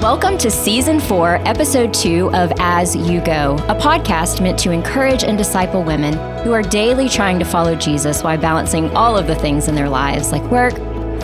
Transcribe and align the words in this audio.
Welcome 0.00 0.38
to 0.38 0.48
season 0.48 1.00
four, 1.00 1.40
episode 1.44 1.92
two 1.92 2.30
of 2.32 2.52
As 2.60 2.94
You 2.94 3.20
Go, 3.20 3.56
a 3.66 3.74
podcast 3.74 4.40
meant 4.40 4.56
to 4.60 4.70
encourage 4.70 5.24
and 5.24 5.36
disciple 5.36 5.82
women 5.82 6.12
who 6.44 6.52
are 6.52 6.62
daily 6.62 7.08
trying 7.08 7.40
to 7.40 7.44
follow 7.44 7.74
Jesus 7.74 8.22
while 8.22 8.38
balancing 8.38 8.96
all 8.96 9.16
of 9.18 9.26
the 9.26 9.34
things 9.34 9.66
in 9.66 9.74
their 9.74 9.88
lives 9.88 10.30
like 10.30 10.44
work, 10.52 10.74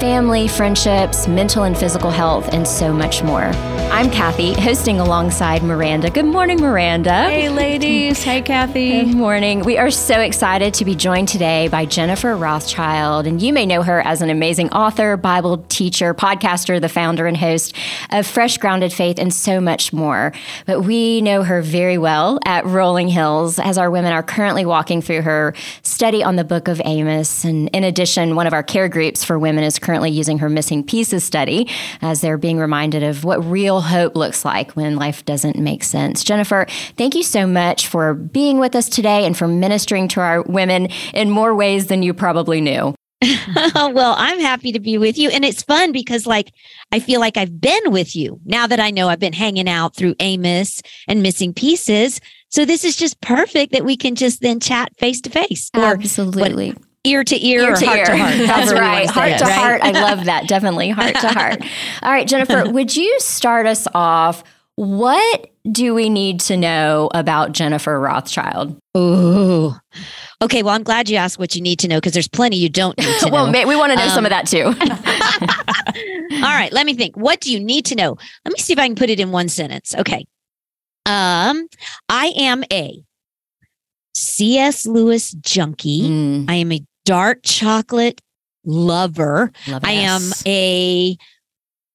family, 0.01 0.49
friendships, 0.49 1.29
mental 1.29 1.63
and 1.63 1.79
physical 1.79 2.11
health, 2.11 2.49
and 2.53 2.67
so 2.67 2.93
much 2.93 3.23
more. 3.23 3.53
I'm 3.91 4.11
Kathy, 4.11 4.53
hosting 4.55 4.99
alongside 4.99 5.63
Miranda. 5.63 6.11
Good 6.11 6.25
morning, 6.25 6.61
Miranda. 6.61 7.25
Hey, 7.25 7.49
ladies. 7.49 8.23
Hey, 8.23 8.43
Kathy. 8.43 9.05
Good 9.05 9.15
morning. 9.15 9.61
We 9.61 9.79
are 9.79 9.91
so 9.91 10.21
excited 10.21 10.75
to 10.75 10.85
be 10.85 10.95
joined 10.95 11.29
today 11.29 11.69
by 11.69 11.87
Jennifer 11.87 12.37
Rothschild. 12.37 13.27
And 13.27 13.41
you 13.41 13.53
may 13.53 13.67
know 13.67 13.83
her 13.83 14.01
as 14.01 14.21
an 14.21 14.31
amazing 14.31 14.71
author, 14.71 15.17
Bible 15.17 15.65
teacher, 15.69 16.13
podcaster, 16.13 16.81
the 16.81 16.89
founder 16.89 17.27
and 17.27 17.37
host 17.37 17.75
of 18.11 18.27
Fresh 18.27 18.59
Grounded 18.59 18.93
Faith, 18.93 19.19
and 19.19 19.33
so 19.33 19.61
much 19.61 19.93
more. 19.93 20.33
But 20.67 20.81
we 20.81 21.21
know 21.21 21.45
her 21.45 21.63
very 21.63 21.97
well 21.97 22.41
at 22.45 22.67
Rolling 22.67 23.09
Hills 23.09 23.59
as 23.59 23.79
our 23.79 23.91
women 23.91 24.13
are 24.13 24.23
currently 24.23 24.65
walking 24.67 25.03
through 25.03 25.23
her 25.23 25.55
study 25.83 26.23
on 26.23 26.37
the 26.37 26.45
book 26.45 26.67
of 26.67 26.83
Amos. 26.85 27.45
And 27.45 27.69
in 27.69 27.85
addition, 27.85 28.35
one 28.35 28.47
of 28.47 28.53
our 28.53 28.63
care 28.65 28.89
groups 28.89 29.23
for 29.23 29.39
women 29.39 29.63
is 29.63 29.79
currently 29.79 30.11
using 30.11 30.39
her 30.39 30.49
missing 30.49 30.83
pieces 30.83 31.23
study 31.23 31.71
as 32.03 32.21
they're 32.21 32.39
being 32.39 32.59
reminded 32.59 33.03
of 33.03 33.25
what 33.25 33.45
real 33.45 33.74
hope 33.81 34.17
looks 34.17 34.45
like 34.45 34.73
when 34.73 34.97
life 34.97 35.25
doesn't 35.25 35.57
make 35.57 35.85
sense. 35.85 36.25
Jennifer, 36.25 36.67
thank 36.97 37.15
you 37.15 37.23
so 37.23 37.47
much 37.47 37.87
for 37.87 38.15
being 38.15 38.59
with 38.59 38.75
us 38.75 38.89
today 38.89 39.25
and 39.25 39.37
for 39.37 39.49
ministering 39.49 40.09
to 40.09 40.21
our 40.21 40.43
women 40.43 40.89
in 41.13 41.31
more 41.31 41.55
ways 41.55 41.87
than 41.87 42.03
you 42.03 42.15
probably 42.15 42.61
knew. 42.61 42.95
well, 43.75 44.15
I'm 44.19 44.41
happy 44.41 44.73
to 44.73 44.81
be 44.81 44.99
with 44.99 45.17
you. 45.17 45.31
And 45.31 45.45
it's 45.45 45.63
fun 45.63 45.93
because, 45.93 46.27
like, 46.27 46.53
I 46.93 47.01
feel 47.01 47.21
like 47.21 47.37
I've 47.37 47.61
been 47.61 47.91
with 47.91 48.15
you 48.15 48.41
now 48.45 48.67
that 48.67 48.81
I 48.81 48.91
know 48.91 49.09
I've 49.09 49.21
been 49.21 49.33
hanging 49.33 49.69
out 49.69 49.97
through 49.97 50.15
Amos 50.21 50.83
and 51.09 51.23
missing 51.23 51.55
pieces. 51.55 52.21
So, 52.49 52.65
this 52.65 52.85
is 52.85 52.97
just 52.97 53.21
perfect 53.21 53.73
that 53.73 53.85
we 53.85 53.97
can 53.97 54.15
just 54.15 54.41
then 54.41 54.61
chat 54.61 54.95
face 54.99 55.21
to 55.23 55.31
face. 55.31 55.71
Absolutely. 55.75 56.73
What, 56.73 56.83
ear 57.05 57.23
to 57.23 57.47
ear, 57.47 57.61
ear 57.63 57.77
to 57.77 57.87
heart 57.87 57.99
ear. 57.99 58.05
to 58.07 58.17
heart. 58.17 58.37
That's 58.39 58.73
right. 58.73 59.11
Heart 59.11 59.31
it, 59.31 59.39
to 59.39 59.45
right? 59.45 59.53
heart. 59.53 59.83
I 59.83 59.91
love 59.91 60.25
that. 60.25 60.49
Definitely 60.49 60.91
heart 60.91 61.15
to 61.17 61.29
heart. 61.29 61.63
All 62.03 62.11
right, 62.11 62.27
Jennifer, 62.27 62.65
would 62.71 62.97
you 62.97 63.19
start 63.21 63.67
us 63.67 63.87
off? 63.95 64.43
What 64.77 65.51
do 65.71 65.95
we 65.95 66.09
need 66.09 66.41
to 66.41 66.57
know 66.57 67.09
about 67.15 67.53
Jennifer 67.53 67.99
Rothschild? 68.01 68.77
Ooh. 68.97 69.73
Okay, 70.43 70.65
well, 70.65 70.75
I'm 70.75 70.83
glad 70.83 71.09
you 71.09 71.17
asked 71.17 71.39
what 71.39 71.55
you 71.55 71.63
need 71.63 71.79
to 71.81 71.89
know 71.89 71.99
because 71.99 72.13
there's 72.13 72.29
plenty 72.29 72.57
you 72.57 72.69
don't 72.69 72.99
need 72.99 73.21
to 73.21 73.27
know. 73.31 73.33
well, 73.33 73.53
we 73.53 73.77
want 73.77 73.93
to 73.93 73.97
know 73.97 74.05
um, 74.05 74.11
some 74.11 74.27
of 74.27 74.31
that 74.31 74.49
too. 74.49 74.65
all 74.65 76.51
right, 76.51 76.73
let 76.73 76.87
me 76.87 76.95
think. 76.95 77.17
What 77.17 77.41
do 77.41 77.53
you 77.53 77.61
need 77.61 77.85
to 77.87 77.95
know? 77.95 78.17
Let 78.45 78.53
me 78.53 78.59
see 78.59 78.73
if 78.73 78.79
I 78.79 78.87
can 78.87 78.97
put 78.97 79.11
it 79.11 79.21
in 79.21 79.31
one 79.31 79.49
sentence. 79.49 79.95
Okay. 79.95 80.27
Um, 81.07 81.69
I 82.09 82.33
am 82.37 82.65
a 82.73 83.03
C.S. 84.17 84.87
Lewis 84.87 85.33
junkie. 85.33 86.03
Mm. 86.03 86.51
I 86.51 86.55
am 86.55 86.73
a 86.73 86.81
dark 87.05 87.41
chocolate 87.43 88.21
lover. 88.65 89.53
Love 89.69 89.85
I 89.85 89.93
am 89.93 90.23
a 90.47 91.17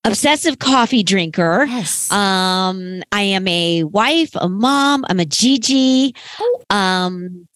obsessive 0.04 0.60
coffee 0.60 1.04
drinker. 1.04 1.66
Yes. 1.66 2.12
Um, 2.12 3.04
I 3.12 3.22
am 3.22 3.48
a 3.48 3.84
wife, 3.84 4.32
a 4.36 4.50
mom, 4.50 5.06
I'm 5.10 5.20
a 5.20 5.26
Gigi. 5.26 6.16
Oh. 6.40 6.62
Um, 6.70 7.48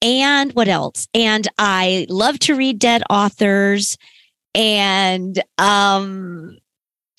and 0.00 0.52
what 0.52 0.68
else? 0.68 1.08
And 1.14 1.48
I 1.58 2.06
love 2.08 2.38
to 2.40 2.54
read 2.54 2.78
dead 2.78 3.02
authors. 3.10 3.96
And 4.54 5.42
um, 5.58 6.56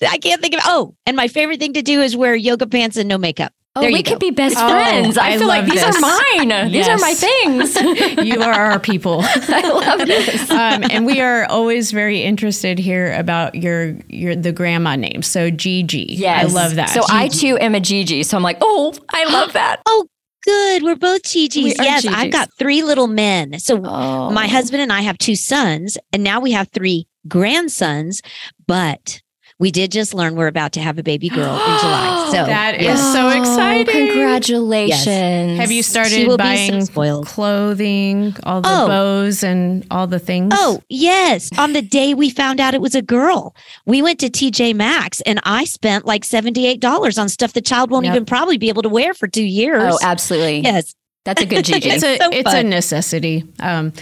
I 0.06 0.18
can't 0.18 0.40
think 0.40 0.54
of 0.54 0.60
oh, 0.64 0.94
and 1.06 1.16
my 1.16 1.28
favorite 1.28 1.60
thing 1.60 1.74
to 1.74 1.82
do 1.82 2.00
is 2.00 2.16
wear 2.16 2.34
yoga 2.34 2.66
pants 2.66 2.96
and 2.96 3.08
no 3.08 3.18
makeup. 3.18 3.52
Oh, 3.80 3.82
There 3.82 3.92
we 3.92 4.02
could 4.02 4.18
be 4.18 4.30
best 4.30 4.56
Oh, 4.58 4.68
friends. 4.68 5.16
I, 5.16 5.30
I 5.30 5.38
feel 5.38 5.48
like 5.48 5.64
these 5.64 5.74
this. 5.82 5.96
are 5.96 6.00
mine. 6.00 6.70
These 6.70 6.86
are 6.88 6.98
my 6.98 7.14
things. 7.14 7.74
you 8.26 8.40
are 8.42 8.52
our 8.52 8.78
people. 8.78 9.20
I 9.24 9.68
love 9.68 9.98
this. 10.06 10.50
um, 10.50 10.84
and 10.90 11.06
we 11.06 11.20
are 11.20 11.44
always 11.46 11.90
very 11.92 12.22
interested 12.22 12.78
here 12.78 13.12
about 13.14 13.54
your 13.54 13.96
your 14.08 14.36
the 14.36 14.52
grandma 14.52 14.96
name. 14.96 15.22
So 15.22 15.50
Gigi. 15.50 16.06
Yes. 16.10 16.50
I 16.50 16.54
love 16.54 16.74
that. 16.76 16.90
So 16.90 17.02
I 17.08 17.28
too 17.28 17.56
am 17.58 17.74
a 17.74 17.80
Gigi. 17.80 18.22
So 18.22 18.36
I'm 18.36 18.42
like, 18.42 18.58
oh, 18.60 18.92
I 19.10 19.24
love 19.24 19.52
that. 19.54 19.80
Oh, 19.86 20.06
good. 20.44 20.82
We're 20.82 20.96
both 20.96 21.22
Gigi's. 21.24 21.64
We 21.78 21.84
yes, 21.84 22.02
Gigi's. 22.02 22.16
I've 22.18 22.32
got 22.32 22.48
three 22.58 22.82
little 22.82 23.06
men. 23.06 23.58
So 23.58 23.80
Oh. 23.84 24.30
my 24.30 24.46
husband 24.46 24.82
and 24.82 24.90
I 24.92 25.02
have 25.02 25.18
two 25.18 25.36
sons, 25.36 25.98
and 26.12 26.22
now 26.24 26.40
we 26.40 26.52
have 26.52 26.68
three 26.68 27.06
grandsons. 27.28 28.22
But 28.66 29.20
we 29.60 29.70
did 29.70 29.92
just 29.92 30.12
learn 30.14 30.34
we're 30.34 30.48
about 30.48 30.72
to 30.72 30.80
have 30.80 30.98
a 30.98 31.02
baby 31.04 31.28
girl 31.28 31.54
in 31.54 31.78
July. 31.78 32.16
So 32.30 32.46
That 32.46 32.76
is 32.76 32.82
yes. 32.82 33.12
so 33.12 33.26
Oh, 33.28 33.40
exciting. 33.40 34.06
Congratulations. 34.06 35.58
Have 35.58 35.70
you 35.72 35.82
started 35.82 36.26
will 36.28 36.36
be 36.36 36.42
so 36.44 36.46
buying 36.72 36.84
spoiled. 36.84 37.26
clothing, 37.26 38.34
all 38.44 38.60
the 38.60 38.68
Oh. 38.70 38.86
bows 38.86 39.42
and 39.42 39.84
all 39.90 40.06
the 40.06 40.18
things? 40.20 40.54
Oh, 40.56 40.80
yes. 40.88 41.50
On 41.58 41.72
the 41.72 41.82
day 41.82 42.14
we 42.14 42.30
found 42.30 42.60
out 42.60 42.72
it 42.74 42.80
was 42.80 42.94
a 42.94 43.02
girl, 43.02 43.54
we 43.84 44.00
went 44.00 44.20
to 44.20 44.30
TJ 44.30 44.74
Maxx 44.74 45.20
and 45.22 45.40
I 45.44 45.64
spent 45.64 46.06
like 46.06 46.22
$78 46.24 47.18
on 47.18 47.28
stuff 47.28 47.52
the 47.52 47.60
child 47.60 47.90
won't 47.90 48.04
Yep. 48.06 48.14
even 48.14 48.24
probably 48.26 48.58
be 48.58 48.68
able 48.68 48.82
to 48.82 48.88
wear 48.88 49.12
for 49.12 49.26
two 49.26 49.44
years. 49.44 49.82
Oh, 49.94 49.98
absolutely. 50.02 50.60
yes. 50.60 50.94
That's 51.26 51.42
a 51.42 51.46
good 51.46 51.64
Gigi. 51.66 51.90
it's 51.90 52.02
a 52.02 52.16
so 52.16 52.30
it's 52.32 52.54
a 52.54 52.62
necessity. 52.62 53.44
Um, 53.58 53.92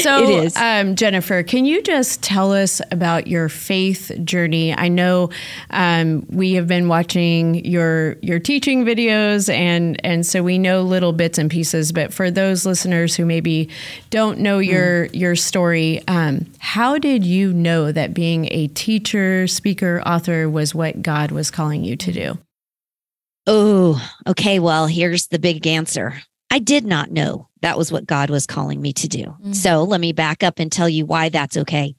so, 0.00 0.22
It 0.22 0.44
is. 0.44 0.56
Um, 0.56 0.94
Jennifer, 0.94 1.42
can 1.42 1.64
you 1.64 1.82
just 1.82 2.22
tell 2.22 2.52
us 2.52 2.80
about 2.92 3.26
your 3.26 3.48
faith 3.48 4.12
journey? 4.22 4.72
I 4.72 4.86
know 4.86 5.30
um, 5.70 6.24
we 6.30 6.52
have 6.52 6.68
been 6.68 6.86
watching 6.86 7.64
your 7.64 8.16
your 8.22 8.38
teaching 8.38 8.84
videos, 8.84 9.52
and 9.52 10.00
and 10.04 10.24
so 10.24 10.42
we 10.44 10.56
know 10.56 10.82
little 10.82 11.12
bits 11.12 11.36
and 11.36 11.50
pieces. 11.50 11.90
But 11.90 12.14
for 12.14 12.30
those 12.30 12.64
listeners 12.64 13.16
who 13.16 13.26
maybe 13.26 13.68
don't 14.10 14.38
know 14.38 14.60
your 14.60 15.06
your 15.06 15.34
story, 15.34 16.00
um, 16.06 16.46
how 16.60 16.96
did 16.96 17.24
you 17.24 17.52
know 17.52 17.90
that 17.90 18.14
being 18.14 18.46
a 18.52 18.68
teacher, 18.68 19.48
speaker, 19.48 20.00
author 20.06 20.48
was 20.48 20.76
what 20.76 21.02
God 21.02 21.32
was 21.32 21.50
calling 21.50 21.82
you 21.82 21.96
to 21.96 22.12
do? 22.12 22.38
Oh, 23.48 24.00
okay. 24.28 24.60
Well, 24.60 24.86
here's 24.86 25.26
the 25.26 25.40
big 25.40 25.66
answer. 25.66 26.22
I 26.50 26.58
did 26.58 26.84
not 26.84 27.10
know 27.10 27.48
that 27.60 27.76
was 27.76 27.92
what 27.92 28.06
God 28.06 28.30
was 28.30 28.46
calling 28.46 28.80
me 28.80 28.92
to 28.94 29.08
do. 29.08 29.36
Mm. 29.44 29.54
So 29.54 29.82
let 29.82 30.00
me 30.00 30.12
back 30.12 30.42
up 30.42 30.58
and 30.58 30.70
tell 30.70 30.88
you 30.88 31.04
why 31.04 31.28
that's 31.28 31.56
okay. 31.56 31.94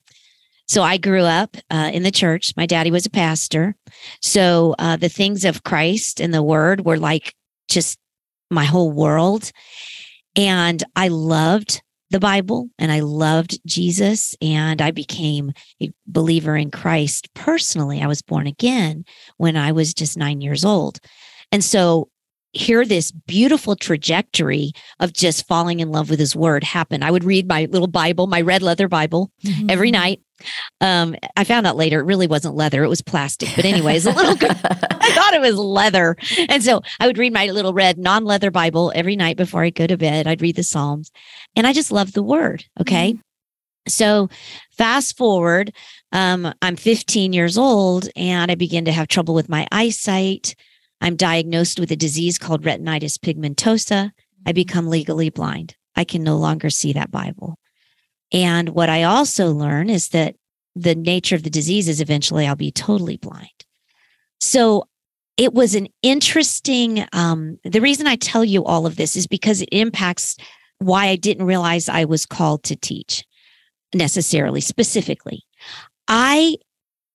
So 0.68 0.84
I 0.84 0.98
grew 0.98 1.24
up 1.24 1.58
uh, 1.72 1.90
in 1.92 2.04
the 2.04 2.12
church. 2.12 2.54
My 2.56 2.66
daddy 2.66 2.92
was 2.92 3.06
a 3.06 3.10
pastor. 3.10 3.76
So 4.22 4.76
uh, 4.78 4.98
the 4.98 5.10
things 5.10 5.44
of 5.44 5.64
Christ 5.64 6.20
and 6.22 6.34
the 6.34 6.44
word 6.44 6.86
were 6.86 6.98
like 6.98 7.34
just 7.68 7.98
my 8.52 8.66
whole 8.66 8.92
world. 8.92 9.52
And 10.36 10.84
I 10.96 11.08
loved 11.08 11.82
the 12.12 12.20
Bible 12.20 12.70
and 12.78 12.92
I 12.92 13.00
loved 13.00 13.60
Jesus. 13.66 14.36
And 14.42 14.82
I 14.82 14.92
became 14.92 15.54
a 15.82 15.92
believer 16.06 16.56
in 16.56 16.70
Christ 16.70 17.34
personally. 17.34 18.02
I 18.02 18.08
was 18.08 18.22
born 18.22 18.46
again 18.46 19.06
when 19.38 19.58
I 19.58 19.72
was 19.72 19.94
just 19.94 20.18
nine 20.18 20.42
years 20.42 20.64
old. 20.64 21.00
And 21.52 21.64
so 21.64 22.09
here 22.52 22.86
this 22.86 23.12
beautiful 23.12 23.76
trajectory 23.76 24.72
of 25.00 25.14
just 25.14 25.48
falling 25.48 25.80
in 25.80 25.90
love 25.92 26.10
with 26.10 26.20
his 26.20 26.36
word 26.36 26.64
happen. 26.64 27.04
I 27.04 27.12
would 27.12 27.24
read 27.24 27.48
my 27.48 27.66
little 27.66 27.88
Bible, 27.88 28.28
my 28.28 28.42
red 28.42 28.62
leather 28.62 28.88
Bible 28.88 29.32
every 29.70 29.92
night. 29.92 30.22
Um, 30.82 31.16
I 31.36 31.44
found 31.44 31.68
out 31.68 31.76
later 31.76 32.00
it 32.00 32.06
really 32.06 32.28
wasn't 32.28 32.56
leather, 32.56 32.84
it 32.84 32.90
was 32.90 33.02
plastic. 33.02 33.50
But 33.56 33.66
anyways, 33.66 34.06
a 34.06 34.12
little 34.12 34.34
I 34.50 35.12
thought 35.14 35.34
it 35.34 35.42
was 35.42 35.56
leather. 35.56 36.16
And 36.48 36.64
so 36.64 36.82
I 37.00 37.08
would 37.08 37.18
read 37.18 37.34
my 37.34 37.48
little 37.48 37.74
red 37.74 37.98
non-leather 37.98 38.52
Bible 38.52 38.92
every 38.96 39.16
night 39.16 39.38
before 39.38 39.64
I'd 39.64 39.76
go 39.76 39.86
to 39.86 39.98
bed. 39.98 40.28
I'd 40.28 40.42
read 40.42 40.56
the 40.56 40.64
Psalms. 40.64 41.12
And 41.56 41.68
I 41.68 41.74
just 41.74 41.92
loved 41.92 42.14
the 42.14 42.24
word. 42.24 42.66
Okay. 42.80 43.18
So 43.88 44.30
fast 44.72 45.18
forward, 45.18 45.74
um, 46.12 46.54
I'm 46.62 46.76
15 46.76 47.34
years 47.34 47.58
old 47.58 48.08
and 48.16 48.52
I 48.52 48.56
begin 48.56 48.86
to 48.86 48.92
have 48.92 49.08
trouble 49.08 49.34
with 49.34 49.50
my 49.50 49.68
eyesight. 49.72 50.56
I'm 51.02 51.16
diagnosed 51.16 51.80
with 51.80 51.92
a 51.92 51.96
disease 51.96 52.38
called 52.38 52.64
retinitis 52.64 53.18
pigmentosa. 53.18 54.12
I 54.46 54.52
become 54.52 54.88
legally 54.88 55.30
blind. 55.30 55.76
I 55.96 56.04
can 56.04 56.24
no 56.24 56.38
longer 56.38 56.70
see 56.70 56.94
that 56.94 57.12
Bible. 57.12 57.58
And 58.32 58.70
what 58.70 58.90
I 58.90 59.04
also 59.04 59.52
learn 59.52 59.90
is 59.90 60.10
that 60.10 60.36
the 60.76 60.96
nature 60.96 61.36
of 61.36 61.44
the 61.44 61.50
disease 61.50 61.88
is 61.88 62.00
eventually 62.00 62.48
I'll 62.48 62.56
be 62.56 62.72
totally 62.72 63.18
blind. 63.18 63.66
So 64.40 64.88
it 65.36 65.54
was 65.54 65.76
an 65.76 65.88
interesting, 66.02 67.06
um, 67.14 67.60
the 67.64 67.82
reason 67.82 68.08
I 68.08 68.16
tell 68.16 68.44
you 68.44 68.64
all 68.64 68.86
of 68.86 68.98
this 68.98 69.16
is 69.16 69.26
because 69.28 69.62
it 69.62 69.70
impacts 69.72 70.36
why 70.80 71.08
I 71.08 71.16
didn't 71.16 71.46
realize 71.46 71.90
I 71.90 72.06
was 72.06 72.26
called 72.26 72.64
to 72.64 72.76
teach 72.76 73.24
necessarily, 73.94 74.62
specifically. 74.62 75.44
I 76.08 76.58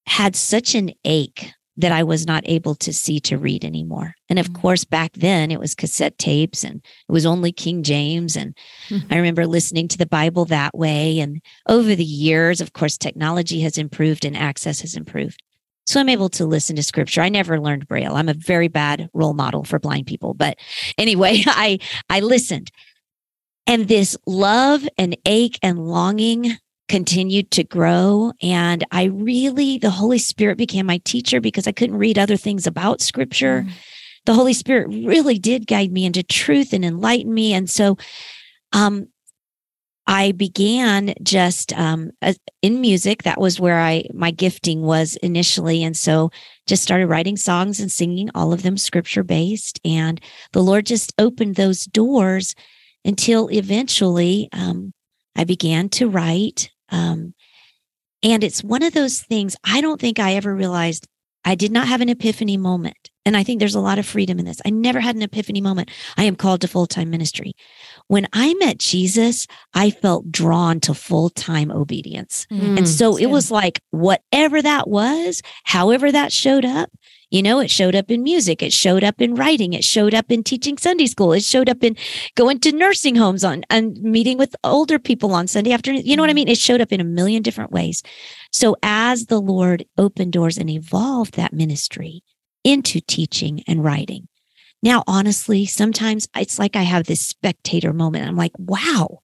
had 0.07 0.37
such 0.37 0.75
an 0.75 0.93
ache 1.05 1.53
that 1.77 1.93
I 1.93 2.03
was 2.05 2.27
not 2.27 2.45
able 2.47 2.75
to 2.77 2.93
see 2.93 3.19
to 3.21 3.37
read 3.37 3.65
anymore. 3.65 4.15
And 4.29 4.39
of 4.39 4.51
Mm. 4.51 4.61
course, 4.61 4.85
back 4.85 5.13
then 5.15 5.51
it 5.51 5.59
was 5.59 5.75
cassette 5.75 6.19
tapes 6.19 6.63
and 6.63 6.77
it 6.77 7.13
was 7.13 7.27
only 7.27 7.51
King 7.51 7.83
James. 7.83 8.37
And 8.37 8.57
Mhm. 8.89 9.07
I 9.11 9.17
remember 9.17 9.47
listening 9.47 9.89
to 9.89 9.99
the 9.99 10.07
Bible 10.07 10.45
that 10.47 10.77
way. 10.77 11.19
And 11.19 11.41
over 11.69 11.95
the 11.97 12.05
years, 12.05 12.61
of 12.61 12.73
course, 12.73 12.97
technology 12.97 13.61
has 13.61 13.77
improved 13.77 14.25
and 14.25 14.37
access 14.37 14.83
has 14.83 14.95
improved. 14.95 15.43
So 15.87 16.01
I'm 16.01 16.09
able 16.09 16.31
to 16.31 16.47
listen 16.47 16.77
to 16.77 16.83
scripture. 16.83 17.21
I 17.21 17.29
never 17.29 17.61
learned 17.61 17.89
Braille. 17.89 18.15
I'm 18.15 18.29
a 18.29 18.35
very 18.35 18.69
bad 18.69 19.11
role 19.13 19.35
model 19.35 19.65
for 19.65 19.79
blind 19.79 20.07
people. 20.07 20.33
But 20.33 20.59
anyway, 20.97 21.43
I, 21.47 21.79
I 22.09 22.21
listened. 22.21 22.71
And 23.67 23.89
this 23.89 24.17
love 24.27 24.87
and 24.97 25.17
ache 25.27 25.59
and 25.63 25.87
longing 25.87 26.57
continued 26.89 27.51
to 27.53 27.65
grow. 27.65 28.33
And 28.43 28.85
I 28.91 29.05
really, 29.05 29.79
the 29.79 29.91
Holy 29.91 30.19
Spirit 30.19 30.59
became 30.59 30.87
my 30.87 30.99
teacher 31.05 31.41
because 31.41 31.67
I 31.67 31.73
couldn't 31.73 31.99
read 31.99 32.19
other 32.19 32.37
things 32.37 32.67
about 32.67 33.01
scripture. 33.01 33.63
Mm. 33.63 33.73
The 34.27 34.35
Holy 34.35 34.53
Spirit 34.55 34.89
really 34.89 35.39
did 35.39 35.67
guide 35.67 35.93
me 35.93 36.05
into 36.05 36.23
truth 36.23 36.73
and 36.73 36.85
enlighten 36.85 37.33
me. 37.33 37.53
And 37.53 37.69
so, 37.69 37.97
um, 38.73 39.09
I 40.07 40.33
began 40.33 41.15
just 41.23 41.73
um, 41.73 42.11
in 42.61 42.81
music. 42.81 43.23
That 43.23 43.41
was 43.41 43.59
where 43.59 43.81
I 43.81 44.05
my 44.13 44.31
gifting 44.31 44.83
was 44.83 45.17
initially, 45.17 45.83
and 45.83 45.97
so 45.97 46.31
just 46.67 46.83
started 46.83 47.07
writing 47.07 47.37
songs 47.37 47.81
and 47.81 47.91
singing, 47.91 48.31
all 48.35 48.53
of 48.53 48.63
them 48.63 48.77
scripture 48.77 49.23
based. 49.23 49.81
And 49.85 50.21
the 50.53 50.63
Lord 50.63 50.85
just 50.87 51.15
opened 51.19 51.57
those 51.57 51.85
doors 51.85 52.55
until 53.05 53.49
eventually 53.49 54.49
um, 54.53 54.93
I 55.37 55.45
began 55.45 55.89
to 55.91 56.09
write. 56.09 56.71
Um, 56.95 57.35
and 58.23 58.43
it's 58.43 58.65
one 58.65 58.83
of 58.83 58.95
those 58.95 59.21
things 59.21 59.57
I 59.65 59.81
don't 59.81 60.01
think 60.01 60.19
I 60.19 60.35
ever 60.35 60.55
realized 60.55 61.07
I 61.45 61.55
did 61.55 61.73
not 61.73 61.89
have 61.89 62.01
an 62.01 62.09
epiphany 62.09 62.57
moment. 62.57 63.11
And 63.27 63.37
I 63.37 63.43
think 63.43 63.59
there's 63.59 63.75
a 63.75 63.81
lot 63.81 63.99
of 63.99 64.07
freedom 64.07 64.39
in 64.39 64.45
this. 64.45 64.61
I 64.65 64.71
never 64.71 65.01
had 65.01 65.17
an 65.17 65.23
epiphany 65.23 65.61
moment. 65.61 65.91
I 66.17 66.25
am 66.25 66.37
called 66.37 66.61
to 66.63 66.69
full 66.69 66.87
time 66.87 67.11
ministry. 67.11 67.53
When 68.09 68.27
I 68.33 68.55
met 68.55 68.79
Jesus, 68.79 69.47
I 69.73 69.91
felt 69.91 70.31
drawn 70.31 70.81
to 70.81 70.95
full 70.95 71.31
time 71.31 71.71
obedience. 71.71 72.47
Mm, 72.51 72.79
and 72.79 72.89
so 72.89 73.17
it 73.17 73.27
was 73.27 73.51
like 73.51 73.81
whatever 73.91 74.61
that 74.61 74.89
was, 74.89 75.43
however 75.65 76.13
that 76.13 76.33
showed 76.33 76.65
up, 76.65 76.91
you 77.31 77.43
know, 77.43 77.61
it 77.61 77.71
showed 77.71 77.95
up 77.95 78.11
in 78.11 78.23
music, 78.23 78.63
it 78.63 78.73
showed 78.73 79.05
up 79.05 79.21
in 79.21 79.35
writing, 79.35 79.73
it 79.73 79.85
showed 79.85 80.15
up 80.15 80.31
in 80.31 80.43
teaching 80.43 80.79
Sunday 80.79 81.07
school, 81.07 81.33
it 81.33 81.43
showed 81.43 81.69
up 81.69 81.83
in 81.83 81.97
going 82.37 82.61
to 82.61 82.73
nursing 82.73 83.17
homes 83.17 83.45
on 83.45 83.65
and 83.71 84.01
meeting 84.03 84.39
with 84.39 84.57
older 84.65 84.99
people 84.99 85.35
on 85.35 85.47
Sunday 85.47 85.73
afternoon. 85.73 86.03
You 86.05 86.17
know 86.17 86.23
what 86.23 86.31
I 86.31 86.33
mm. 86.33 86.37
mean? 86.37 86.49
It 86.49 86.59
showed 86.59 86.81
up 86.81 86.93
in 86.93 87.01
a 87.01 87.05
million 87.05 87.43
different 87.43 87.73
ways. 87.73 88.03
So 88.53 88.77
as 88.83 89.27
the 89.27 89.41
Lord 89.41 89.85
opened 89.99 90.33
doors 90.33 90.59
and 90.59 90.71
evolved 90.71 91.35
that 91.35 91.53
ministry 91.53 92.23
into 92.63 93.01
teaching 93.01 93.63
and 93.67 93.83
writing, 93.83 94.29
now, 94.85 95.03
honestly, 95.07 95.65
sometimes 95.65 96.29
it's 96.37 96.59
like 96.59 96.77
I 96.77 96.83
have 96.83 97.07
this 97.07 97.27
spectator 97.27 97.95
moment. 97.95 98.29
I'm 98.29 98.37
like, 98.37 98.53
wow, 98.59 99.21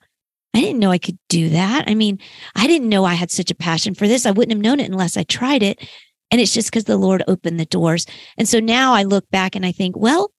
I 0.55 0.61
didn't 0.61 0.79
know 0.79 0.91
I 0.91 0.97
could 0.97 1.19
do 1.29 1.51
that. 1.51 1.85
I 1.87 1.95
mean, 1.95 2.19
I 2.57 2.67
didn't 2.67 2.89
know 2.89 3.05
I 3.05 3.13
had 3.13 3.31
such 3.31 3.51
a 3.51 3.55
passion 3.55 3.95
for 3.95 4.09
this. 4.09 4.25
I 4.25 4.31
wouldn't 4.31 4.53
have 4.53 4.63
known 4.63 4.81
it 4.81 4.91
unless 4.91 5.19
I 5.19 5.23
tried 5.23 5.63
it. 5.63 5.87
And 6.31 6.41
it's 6.41 6.55
just 6.55 6.71
because 6.71 6.85
the 6.85 6.97
Lord 6.97 7.23
opened 7.27 7.59
the 7.59 7.67
doors. 7.67 8.07
And 8.37 8.49
so 8.49 8.61
now 8.61 8.95
I 8.95 9.03
look 9.03 9.29
back 9.31 9.57
and 9.57 9.67
I 9.67 9.73
think, 9.73 9.97
well, 9.97 10.31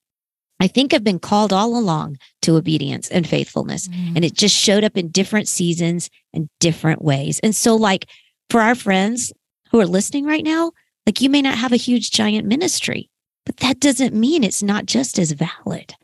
I 0.60 0.68
think 0.68 0.94
I've 0.94 1.04
been 1.04 1.20
called 1.20 1.52
all 1.52 1.78
along 1.78 2.18
to 2.44 2.56
obedience 2.56 3.10
and 3.10 3.28
faithfulness. 3.28 3.88
Mm. 3.88 4.16
And 4.18 4.26
it 4.26 4.34
just 4.34 4.56
showed 4.56 4.84
up 4.84 4.96
in 4.96 5.10
different 5.10 5.48
seasons 5.48 6.10
and 6.34 6.50
different 6.60 7.02
ways. 7.02 7.40
And 7.40 7.56
so, 7.56 7.76
like 7.76 8.08
for 8.50 8.62
our 8.62 8.76
friends 8.76 9.34
who 9.72 9.80
are 9.80 9.88
listening 9.88 10.26
right 10.26 10.44
now, 10.44 10.72
like 11.06 11.20
you 11.20 11.30
may 11.30 11.42
not 11.42 11.58
have 11.58 11.72
a 11.72 11.78
huge 11.78 12.12
giant 12.12 12.48
ministry, 12.48 13.10
but 13.46 13.58
that 13.58 13.80
doesn't 13.80 14.14
mean 14.14 14.44
it's 14.44 14.62
not 14.62 14.86
just 14.86 15.18
as 15.18 15.32
valid 15.32 15.96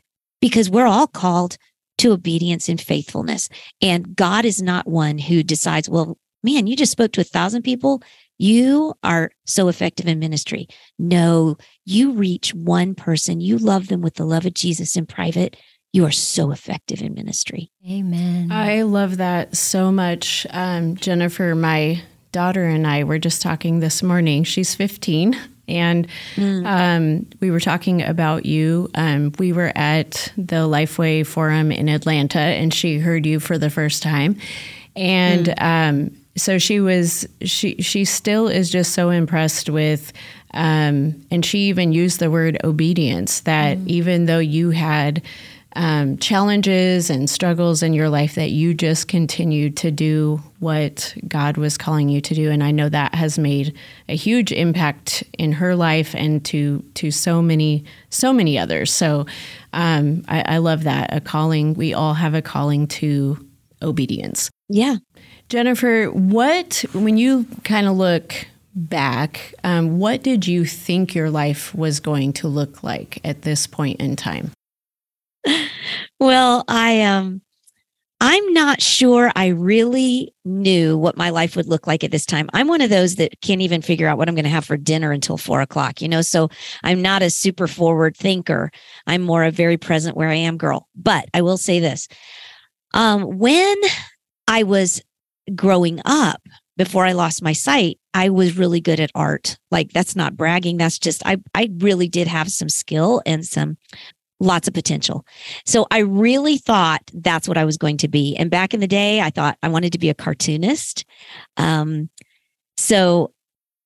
because 0.42 0.70
we're 0.70 0.88
all 0.88 1.08
called 1.08 1.58
to 2.00 2.12
obedience 2.12 2.70
and 2.70 2.82
faithfulness. 2.82 3.50
And 3.82 4.16
God 4.16 4.46
is 4.46 4.62
not 4.62 4.88
one 4.88 5.18
who 5.18 5.44
decides, 5.44 5.90
well, 5.90 6.18
man, 6.44 6.68
you 6.68 6.76
just 6.76 6.92
spoke 6.92 7.12
to 7.14 7.22
a 7.22 7.26
thousand 7.26 7.64
people. 7.64 8.02
You 8.38 8.94
are 9.04 9.32
so 9.46 9.68
effective 9.68 10.08
in 10.08 10.20
ministry. 10.20 10.68
No, 11.00 11.58
you 11.86 12.14
reach 12.14 12.54
one 12.54 12.96
person. 12.96 13.42
You 13.42 13.58
love 13.58 13.88
them 13.88 14.02
with 14.02 14.16
the 14.16 14.26
love 14.26 14.46
of 14.46 14.54
Jesus 14.54 14.96
in 14.96 15.06
private. 15.06 15.58
You 15.94 16.06
are 16.06 16.12
so 16.12 16.52
effective 16.52 17.02
in 17.02 17.14
ministry. 17.14 17.72
Amen. 17.90 18.52
I 18.52 18.84
love 18.84 19.18
that 19.18 19.56
so 19.56 19.92
much. 19.92 20.46
Um, 20.52 20.96
Jennifer, 20.96 21.56
my 21.56 22.02
daughter 22.32 22.66
and 22.66 22.86
I 22.86 23.04
were 23.04 23.20
just 23.20 23.42
talking 23.42 23.80
this 23.80 24.04
morning. 24.04 24.44
She's 24.44 24.76
15. 24.76 25.36
And 25.68 26.08
mm. 26.36 26.66
um, 26.66 27.28
we 27.40 27.52
were 27.52 27.60
talking 27.60 28.02
about 28.02 28.46
you. 28.46 28.90
Um, 28.96 29.34
we 29.38 29.52
were 29.52 29.72
at 29.76 30.32
the 30.38 30.68
Lifeway 30.68 31.26
Forum 31.26 31.72
in 31.72 31.90
Atlanta, 31.90 32.40
and 32.40 32.74
she 32.74 33.00
heard 33.00 33.26
you 33.26 33.40
for 33.40 33.58
the 33.58 33.70
first 33.70 34.02
time. 34.02 34.38
And 34.96 35.48
mm. 35.48 35.62
um, 35.62 36.18
so 36.38 36.58
she 36.58 36.80
was 36.80 37.28
she 37.42 37.82
she 37.82 38.06
still 38.06 38.48
is 38.48 38.70
just 38.70 38.94
so 38.94 39.10
impressed 39.10 39.70
with 39.70 40.14
um, 40.54 41.26
and 41.30 41.46
she 41.46 41.68
even 41.68 41.92
used 41.92 42.20
the 42.20 42.32
word 42.32 42.58
obedience 42.64 43.42
that 43.42 43.78
mm. 43.78 43.88
even 43.88 44.26
though 44.26 44.40
you 44.40 44.70
had 44.70 45.22
um, 45.76 46.18
challenges 46.18 47.10
and 47.12 47.30
struggles 47.30 47.84
in 47.84 47.94
your 47.94 48.10
life 48.10 48.34
that 48.36 48.50
you 48.50 48.74
just 48.74 49.08
continued 49.08 49.78
to 49.78 49.92
do 49.92 50.42
what 50.60 51.14
God 51.28 51.58
was 51.58 51.78
calling 51.78 52.10
you 52.10 52.20
to 52.22 52.34
do. 52.34 52.50
And 52.50 52.64
I 52.64 52.72
know 52.72 52.90
that 52.90 53.14
has 53.14 53.38
made 53.38 53.78
a 54.10 54.16
huge 54.16 54.52
impact 54.52 55.24
in 55.38 55.52
her 55.52 55.76
life 55.76 56.16
and 56.16 56.44
to 56.46 56.84
to 56.96 57.12
so 57.12 57.44
many 57.44 57.84
so 58.10 58.34
many 58.34 58.58
others. 58.58 58.92
So 58.92 59.28
um, 59.74 60.24
I, 60.28 60.56
I 60.56 60.58
love 60.58 60.84
that 60.86 61.14
a 61.14 61.22
calling. 61.22 61.76
We 61.76 61.94
all 61.94 62.16
have 62.16 62.34
a 62.34 62.42
calling 62.42 62.88
to 62.88 63.38
obedience. 63.84 64.50
Yeah 64.70 64.98
Jennifer, 65.50 66.08
what, 66.08 66.84
when 66.94 67.18
you 67.18 67.46
kind 67.64 67.88
of 67.88 67.96
look 67.96 68.48
back, 68.76 69.54
um, 69.64 69.98
what 69.98 70.22
did 70.22 70.46
you 70.46 70.66
think 70.66 71.16
your 71.16 71.30
life 71.30 71.74
was 71.74 72.00
going 72.00 72.34
to 72.34 72.48
look 72.48 72.84
like 72.84 73.20
at 73.24 73.44
this 73.44 73.66
point 73.66 74.00
in 74.00 74.16
time? 74.16 74.52
Well, 76.20 76.64
I 76.68 77.04
um 77.04 77.42
I'm 78.20 78.52
not 78.54 78.82
sure 78.82 79.32
I 79.36 79.48
really 79.48 80.34
knew 80.44 80.98
what 80.98 81.18
my 81.18 81.30
life 81.30 81.56
would 81.56 81.68
look 81.68 81.86
like 81.86 82.04
at 82.04 82.10
this 82.10 82.26
time. 82.26 82.50
I'm 82.52 82.68
one 82.68 82.82
of 82.82 82.90
those 82.90 83.16
that 83.16 83.40
can't 83.42 83.62
even 83.62 83.84
figure 83.84 84.08
out 84.08 84.18
what 84.18 84.28
I'm 84.28 84.34
going 84.34 84.46
to 84.46 84.50
have 84.50 84.66
for 84.66 84.76
dinner 84.76 85.12
until 85.12 85.38
four 85.38 85.62
o'clock, 85.62 86.02
you 86.02 86.08
know? 86.08 86.24
So 86.24 86.50
I'm 86.84 87.00
not 87.00 87.22
a 87.22 87.30
super 87.30 87.68
forward 87.68 88.18
thinker. 88.18 88.72
I'm 89.06 89.22
more 89.22 89.44
a 89.44 89.52
very 89.52 89.78
present 89.78 90.18
where 90.18 90.30
I 90.30 90.36
am 90.36 90.58
girl. 90.58 90.88
But 90.96 91.30
I 91.36 91.44
will 91.44 91.58
say 91.58 91.80
this. 91.80 92.08
Um, 92.96 93.38
when 93.38 93.76
I 94.48 94.64
was 94.64 95.00
growing 95.56 96.02
up, 96.06 96.42
before 96.78 97.06
I 97.06 97.14
lost 97.14 97.42
my 97.42 97.54
sight, 97.54 98.00
I 98.14 98.30
was 98.30 98.58
really 98.58 98.80
good 98.80 99.00
at 99.00 99.12
art. 99.16 99.58
Like 99.72 99.92
that's 99.92 100.16
not 100.16 100.38
bragging. 100.38 100.78
That's 100.78 101.00
just, 101.00 101.26
I, 101.26 101.38
I 101.56 101.70
really 101.78 102.08
did 102.08 102.28
have 102.28 102.50
some 102.50 102.70
skill 102.70 103.22
and 103.26 103.46
some 103.46 103.78
lots 104.40 104.68
of 104.68 104.76
potential. 104.76 105.26
So 105.66 105.88
I 105.90 106.00
really 106.00 106.58
thought 106.58 107.02
that's 107.14 107.48
what 107.48 107.58
I 107.58 107.66
was 107.66 107.78
going 107.78 107.98
to 107.98 108.08
be. 108.08 108.36
And 108.36 108.52
back 108.52 108.76
in 108.76 108.80
the 108.80 108.88
day, 108.88 109.22
I 109.22 109.32
thought 109.32 109.58
I 109.64 109.70
wanted 109.70 109.92
to 109.94 109.98
be 109.98 110.10
a 110.10 110.14
cartoonist. 110.14 111.04
Um, 111.58 112.10
so, 112.78 113.34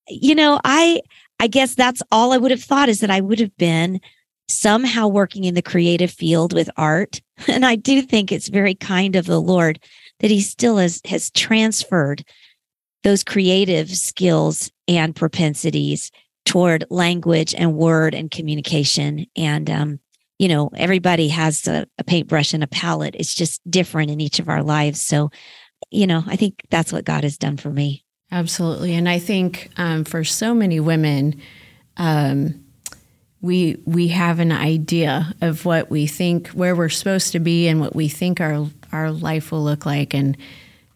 you 0.09 0.35
know, 0.35 0.59
I, 0.65 1.01
I 1.39 1.47
guess 1.47 1.75
that's 1.75 2.03
all 2.11 2.33
I 2.33 2.37
would 2.37 2.51
have 2.51 2.63
thought 2.63 2.89
is 2.89 2.99
that 2.99 3.09
I 3.09 3.21
would 3.21 3.39
have 3.39 3.55
been 3.55 4.01
somehow 4.49 5.07
working 5.07 5.45
in 5.45 5.55
the 5.55 5.61
creative 5.61 6.11
field 6.11 6.53
with 6.53 6.69
art. 6.77 7.21
And 7.47 7.65
I 7.65 7.75
do 7.75 8.03
think 8.03 8.31
it's 8.31 8.49
very 8.49 8.75
kind 8.75 9.15
of 9.15 9.25
the 9.25 9.41
Lord 9.41 9.79
that 10.21 10.31
he 10.31 10.39
still 10.39 10.77
has, 10.77 11.01
has 11.05 11.29
transferred 11.31 12.23
those 13.03 13.23
creative 13.23 13.89
skills 13.89 14.71
and 14.87 15.15
propensities 15.15 16.11
toward 16.45 16.85
language 16.89 17.53
and 17.55 17.75
word 17.75 18.13
and 18.13 18.31
communication. 18.31 19.25
And, 19.35 19.69
um, 19.69 19.99
you 20.39 20.47
know, 20.47 20.69
everybody 20.75 21.27
has 21.29 21.67
a, 21.67 21.87
a 21.97 22.03
paintbrush 22.03 22.53
and 22.53 22.63
a 22.63 22.67
palette. 22.67 23.15
It's 23.17 23.35
just 23.35 23.61
different 23.69 24.11
in 24.11 24.21
each 24.21 24.39
of 24.39 24.49
our 24.49 24.63
lives. 24.63 25.01
So, 25.01 25.29
you 25.89 26.07
know, 26.07 26.23
I 26.27 26.35
think 26.35 26.61
that's 26.69 26.93
what 26.93 27.05
God 27.05 27.23
has 27.23 27.37
done 27.37 27.57
for 27.57 27.69
me. 27.69 28.05
Absolutely. 28.31 28.93
And 28.93 29.09
I 29.09 29.19
think 29.19 29.71
um, 29.77 30.03
for 30.03 30.23
so 30.23 30.53
many 30.53 30.79
women, 30.79 31.41
um, 31.97 32.63
we 33.41 33.77
we 33.85 34.07
have 34.09 34.39
an 34.39 34.51
idea 34.51 35.33
of 35.41 35.65
what 35.65 35.89
we 35.89 36.05
think 36.05 36.49
where 36.49 36.75
we're 36.75 36.89
supposed 36.89 37.31
to 37.31 37.39
be 37.39 37.67
and 37.67 37.79
what 37.79 37.95
we 37.95 38.07
think 38.07 38.39
our 38.39 38.67
our 38.91 39.11
life 39.11 39.51
will 39.51 39.63
look 39.63 39.85
like 39.85 40.13
and 40.13 40.37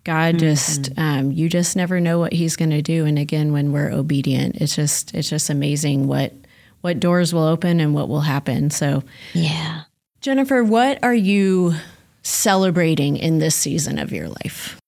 god 0.04 0.36
mm-hmm. 0.36 0.40
just 0.40 0.92
um, 0.98 1.32
you 1.32 1.50
just 1.50 1.76
never 1.76 2.00
know 2.00 2.20
what 2.20 2.34
he's 2.34 2.56
going 2.56 2.70
to 2.70 2.82
do 2.82 3.06
and 3.06 3.18
again 3.20 3.52
when 3.52 3.72
we're 3.72 3.92
obedient 3.92 4.56
it's 4.58 4.76
just 4.76 5.14
it's 5.14 5.30
just 5.30 5.50
amazing 5.50 6.08
what 6.08 6.34
what 6.82 7.00
doors 7.00 7.34
will 7.34 7.44
open 7.44 7.80
and 7.80 7.94
what 7.94 8.10
will 8.10 8.22
happen 8.22 8.70
so 8.70 9.04
yeah 9.34 9.84
jennifer 10.22 10.64
what 10.64 11.04
are 11.04 11.16
you 11.16 11.74
celebrating 12.22 13.18
in 13.18 13.40
this 13.40 13.56
season 13.56 14.00
of 14.00 14.12
your 14.12 14.28
life 14.28 14.80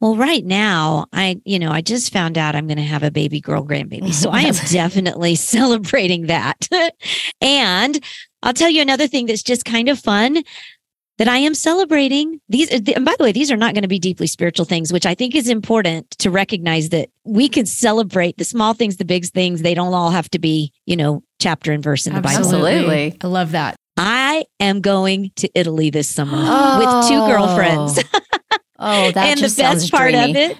well, 0.00 0.14
right 0.14 0.44
now, 0.44 1.06
I, 1.12 1.40
you 1.44 1.58
know, 1.58 1.72
I 1.72 1.80
just 1.80 2.12
found 2.12 2.38
out 2.38 2.54
I'm 2.54 2.68
going 2.68 2.78
to 2.78 2.84
have 2.84 3.02
a 3.02 3.10
baby 3.10 3.40
girl 3.40 3.64
grandbaby. 3.64 4.12
So 4.14 4.30
I 4.30 4.42
am 4.42 4.54
definitely 4.70 5.34
celebrating 5.34 6.26
that. 6.26 6.68
and 7.40 8.04
I'll 8.42 8.54
tell 8.54 8.70
you 8.70 8.80
another 8.80 9.08
thing 9.08 9.26
that's 9.26 9.42
just 9.42 9.64
kind 9.64 9.88
of 9.88 9.98
fun. 9.98 10.42
That 11.18 11.28
I 11.28 11.38
am 11.38 11.54
celebrating 11.54 12.40
these. 12.48 12.70
And 12.70 13.04
by 13.04 13.14
the 13.18 13.24
way, 13.24 13.32
these 13.32 13.50
are 13.50 13.56
not 13.56 13.74
going 13.74 13.82
to 13.82 13.88
be 13.88 13.98
deeply 13.98 14.26
spiritual 14.26 14.64
things, 14.64 14.92
which 14.92 15.04
I 15.04 15.14
think 15.14 15.34
is 15.34 15.48
important 15.48 16.10
to 16.18 16.30
recognize 16.30 16.88
that 16.90 17.10
we 17.24 17.48
can 17.48 17.66
celebrate 17.66 18.38
the 18.38 18.44
small 18.44 18.72
things, 18.72 18.96
the 18.96 19.04
big 19.04 19.26
things. 19.26 19.62
They 19.62 19.74
don't 19.74 19.92
all 19.92 20.10
have 20.10 20.30
to 20.30 20.38
be, 20.38 20.72
you 20.86 20.96
know, 20.96 21.22
chapter 21.40 21.72
and 21.72 21.82
verse 21.82 22.06
in 22.06 22.14
the 22.14 22.20
Bible. 22.20 22.38
Absolutely. 22.38 23.16
I 23.20 23.26
love 23.26 23.52
that. 23.52 23.76
I 23.96 24.44
am 24.60 24.80
going 24.80 25.32
to 25.36 25.50
Italy 25.54 25.90
this 25.90 26.08
summer 26.08 26.36
with 26.78 27.08
two 27.08 27.26
girlfriends. 27.26 27.98
Oh, 28.78 29.10
that 29.10 29.16
and 29.26 29.40
the 29.40 29.54
best 29.56 29.90
part 29.90 30.12
dreamy. 30.12 30.30
of 30.30 30.36
it, 30.36 30.58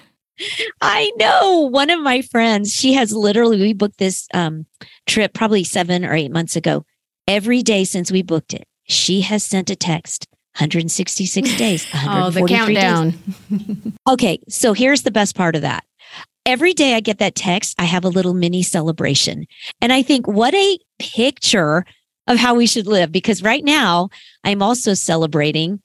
I 0.81 1.11
know 1.15 1.69
one 1.71 1.89
of 1.89 2.01
my 2.01 2.21
friends, 2.21 2.73
she 2.73 2.93
has 2.93 3.13
literally, 3.13 3.59
we 3.59 3.73
booked 3.73 3.97
this 3.97 4.27
um, 4.33 4.65
trip 5.07 5.33
probably 5.33 5.63
seven 5.63 6.03
or 6.03 6.13
eight 6.13 6.31
months 6.31 6.57
ago. 6.57 6.85
Every 7.27 7.61
day 7.61 7.85
since 7.85 8.11
we 8.11 8.23
booked 8.23 8.53
it, 8.53 8.67
she 8.85 9.21
has 9.21 9.43
sent 9.43 9.69
a 9.69 9.75
text 9.75 10.27
166 10.55 11.57
days, 11.57 11.85
Oh, 11.93 12.29
the 12.31 12.41
143 12.41 12.73
days. 12.73 12.83
countdown. 12.83 13.93
Okay, 14.09 14.39
so 14.49 14.73
here's 14.73 15.03
the 15.03 15.11
best 15.11 15.35
part 15.35 15.55
of 15.55 15.61
that. 15.61 15.83
Every 16.45 16.73
day 16.73 16.95
I 16.95 16.99
get 16.99 17.19
that 17.19 17.35
text, 17.35 17.75
I 17.79 17.85
have 17.85 18.03
a 18.03 18.09
little 18.09 18.33
mini 18.33 18.63
celebration. 18.63 19.45
And 19.81 19.93
I 19.93 20.01
think, 20.01 20.27
what 20.27 20.53
a 20.55 20.79
picture 20.97 21.85
of 22.27 22.37
how 22.37 22.55
we 22.55 22.65
should 22.65 22.87
live. 22.87 23.11
Because 23.11 23.43
right 23.43 23.63
now, 23.63 24.09
I'm 24.43 24.63
also 24.63 24.95
celebrating 24.95 25.81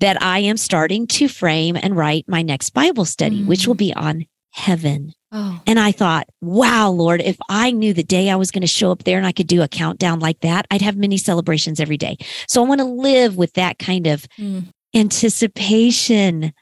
that 0.00 0.20
I 0.22 0.40
am 0.40 0.56
starting 0.56 1.06
to 1.06 1.28
frame 1.28 1.76
and 1.76 1.96
write 1.96 2.24
my 2.28 2.42
next 2.42 2.70
Bible 2.70 3.04
study, 3.04 3.44
which 3.44 3.66
will 3.66 3.74
mm. 3.74 3.78
be 3.78 3.94
on 3.94 4.26
heaven. 4.50 5.12
Oh, 5.32 5.60
And 5.66 5.78
I 5.78 5.92
thought, 5.92 6.26
wow, 6.40 6.90
Lord, 6.90 7.20
if 7.22 7.36
I 7.48 7.70
knew 7.70 7.94
the 7.94 8.02
day 8.02 8.30
I 8.30 8.36
was 8.36 8.50
going 8.50 8.62
to 8.62 8.66
show 8.66 8.90
up 8.90 9.04
there 9.04 9.16
and 9.16 9.26
I 9.26 9.30
could 9.32 9.46
do 9.46 9.62
a 9.62 9.68
countdown 9.68 10.18
like 10.18 10.40
that, 10.40 10.66
I'd 10.72 10.82
have 10.82 10.96
many 10.96 11.16
celebrations 11.16 11.78
every 11.78 11.96
day. 11.96 12.16
So 12.48 12.64
I 12.64 12.66
want 12.68 12.80
to 12.80 12.84
live 12.84 13.36
with 13.36 13.52
that 13.54 13.78
kind 13.78 14.06
of 14.08 14.26
Mm. 14.40 14.66
anticipation 14.94 16.52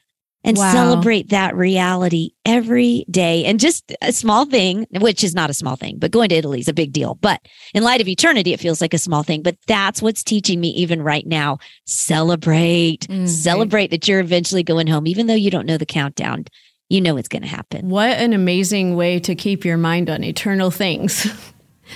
and 0.45 0.57
Wow. 0.57 0.73
celebrate 0.73 1.31
that 1.31 1.57
reality 1.57 2.31
every 2.45 3.05
day. 3.11 3.45
And 3.45 3.59
just 3.59 3.93
a 4.03 4.13
small 4.13 4.45
thing, 4.45 4.87
which 5.01 5.25
is 5.25 5.35
not 5.35 5.51
a 5.51 5.55
small 5.55 5.77
thing, 5.77 5.97
but 5.99 6.11
going 6.11 6.29
to 6.29 6.37
Italy 6.37 6.61
is 6.61 6.69
a 6.69 6.73
big 6.75 6.93
deal. 6.93 7.17
But 7.21 7.41
in 7.75 7.83
light 7.83 8.01
of 8.01 8.09
eternity, 8.09 8.53
it 8.53 8.61
feels 8.61 8.81
like 8.81 8.95
a 8.95 8.99
small 8.99 9.23
thing. 9.23 9.43
But 9.43 9.57
that's 9.67 10.01
what's 10.03 10.23
teaching 10.23 10.61
me 10.61 10.69
even 10.71 11.03
right 11.03 11.27
now. 11.27 11.59
Celebrate, 11.87 13.07
Mhm. 13.09 13.29
celebrate 13.29 13.91
that 13.91 14.07
you're 14.07 14.21
eventually 14.21 14.63
going 14.63 14.87
home, 14.87 15.07
even 15.07 15.27
though 15.27 15.35
you 15.35 15.51
don't 15.51 15.67
know 15.67 15.79
the 15.79 15.87
countdown. 15.87 16.45
You 16.89 17.01
know 17.01 17.17
it's 17.17 17.29
going 17.29 17.43
to 17.43 17.49
happen. 17.49 17.89
What 17.91 18.11
an 18.19 18.33
amazing 18.33 18.97
way 18.97 19.19
to 19.21 19.35
keep 19.35 19.65
your 19.65 19.77
mind 19.77 20.09
on 20.09 20.25
eternal 20.25 20.71
things. 20.71 21.27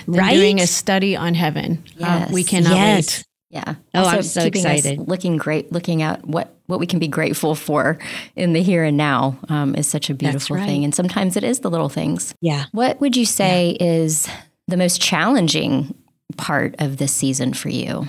Right? 0.07 0.33
Doing 0.33 0.59
a 0.59 0.65
study 0.65 1.15
on 1.15 1.35
heaven. 1.35 1.83
Uh, 2.01 2.27
we 2.31 2.43
cannot 2.43 2.71
Yes. 2.71 3.19
wait. 3.19 3.25
yeah. 3.51 3.75
Oh, 3.93 4.05
I'm 4.05 4.23
so 4.23 4.41
excited. 4.41 5.07
looking 5.07 5.37
great, 5.37 5.71
looking 5.71 6.01
at 6.01 6.25
what 6.25 6.55
what 6.65 6.79
we 6.79 6.87
can 6.87 6.97
be 6.97 7.07
grateful 7.07 7.53
for 7.53 7.99
in 8.35 8.53
the 8.53 8.63
here 8.63 8.83
and 8.83 8.97
now 8.97 9.37
um, 9.49 9.75
is 9.75 9.85
such 9.85 10.09
a 10.09 10.15
beautiful 10.15 10.55
right. 10.55 10.65
thing. 10.65 10.83
And 10.83 10.95
sometimes 10.95 11.37
it 11.37 11.43
is 11.43 11.59
the 11.59 11.69
little 11.69 11.89
things. 11.89 12.33
Yeah. 12.41 12.65
What 12.71 12.99
would 13.01 13.15
you 13.15 13.27
say 13.27 13.77
is 13.79 14.27
the 14.67 14.77
most 14.77 14.99
challenging 14.99 15.93
part 16.37 16.73
of 16.79 16.97
this 16.97 17.13
season 17.13 17.53
for 17.53 17.69
you? 17.69 18.07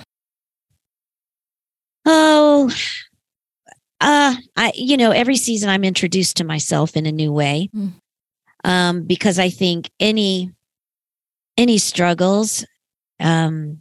Oh, 2.07 2.71
uh, 4.05 4.35
I, 4.55 4.73
you 4.75 4.99
know, 4.99 5.13
every 5.13 5.37
season 5.37 5.71
I'm 5.71 5.83
introduced 5.83 6.37
to 6.37 6.45
myself 6.45 6.95
in 6.95 7.07
a 7.07 7.13
new 7.13 7.33
way. 7.33 7.71
Mm. 7.75 7.93
Um, 8.63 9.05
because 9.05 9.39
I 9.39 9.49
think 9.49 9.91
any, 9.99 10.51
any 11.57 11.79
struggles, 11.79 12.67
um, 13.19 13.81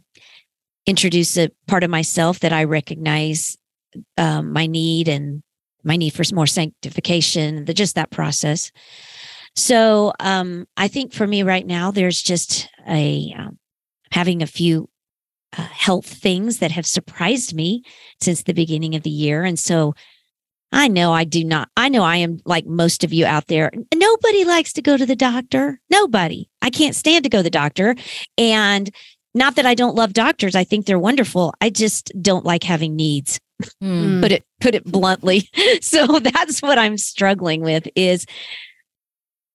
introduce 0.86 1.36
a 1.36 1.50
part 1.66 1.84
of 1.84 1.90
myself 1.90 2.40
that 2.40 2.52
I 2.52 2.64
recognize, 2.64 3.56
um, 4.16 4.52
my 4.52 4.66
need 4.66 5.08
and 5.08 5.42
my 5.84 5.96
need 5.96 6.14
for 6.14 6.24
more 6.34 6.46
sanctification, 6.46 7.66
the, 7.66 7.74
just 7.74 7.94
that 7.94 8.10
process. 8.10 8.72
So, 9.56 10.12
um, 10.20 10.66
I 10.76 10.88
think 10.88 11.12
for 11.12 11.26
me 11.26 11.42
right 11.42 11.66
now, 11.66 11.90
there's 11.90 12.20
just 12.22 12.68
a, 12.88 13.34
um, 13.38 13.58
having 14.10 14.42
a 14.42 14.46
few 14.46 14.88
uh, 15.56 15.62
health 15.62 16.06
things 16.06 16.58
that 16.58 16.72
have 16.72 16.86
surprised 16.86 17.54
me 17.54 17.82
since 18.20 18.42
the 18.42 18.54
beginning 18.54 18.94
of 18.94 19.02
the 19.02 19.10
year. 19.10 19.44
And 19.44 19.58
so 19.58 19.94
I 20.74 20.88
know 20.88 21.12
I 21.12 21.22
do 21.22 21.44
not, 21.44 21.68
I 21.76 21.88
know 21.88 22.02
I 22.02 22.16
am 22.16 22.40
like 22.44 22.66
most 22.66 23.04
of 23.04 23.12
you 23.12 23.24
out 23.24 23.46
there. 23.46 23.70
Nobody 23.94 24.44
likes 24.44 24.72
to 24.72 24.82
go 24.82 24.96
to 24.96 25.06
the 25.06 25.14
doctor. 25.14 25.80
Nobody. 25.88 26.50
I 26.62 26.70
can't 26.70 26.96
stand 26.96 27.22
to 27.22 27.30
go 27.30 27.38
to 27.38 27.42
the 27.44 27.50
doctor. 27.50 27.94
And 28.36 28.90
not 29.34 29.54
that 29.54 29.66
I 29.66 29.76
don't 29.76 29.94
love 29.94 30.12
doctors. 30.12 30.56
I 30.56 30.64
think 30.64 30.84
they're 30.86 30.98
wonderful. 30.98 31.54
I 31.60 31.70
just 31.70 32.10
don't 32.20 32.44
like 32.44 32.64
having 32.64 32.96
needs. 32.96 33.38
Mm. 33.80 34.20
Put 34.20 34.32
it, 34.32 34.44
put 34.60 34.74
it 34.74 34.84
bluntly. 34.84 35.48
so 35.80 36.18
that's 36.18 36.60
what 36.60 36.76
I'm 36.76 36.98
struggling 36.98 37.62
with 37.62 37.86
is 37.94 38.26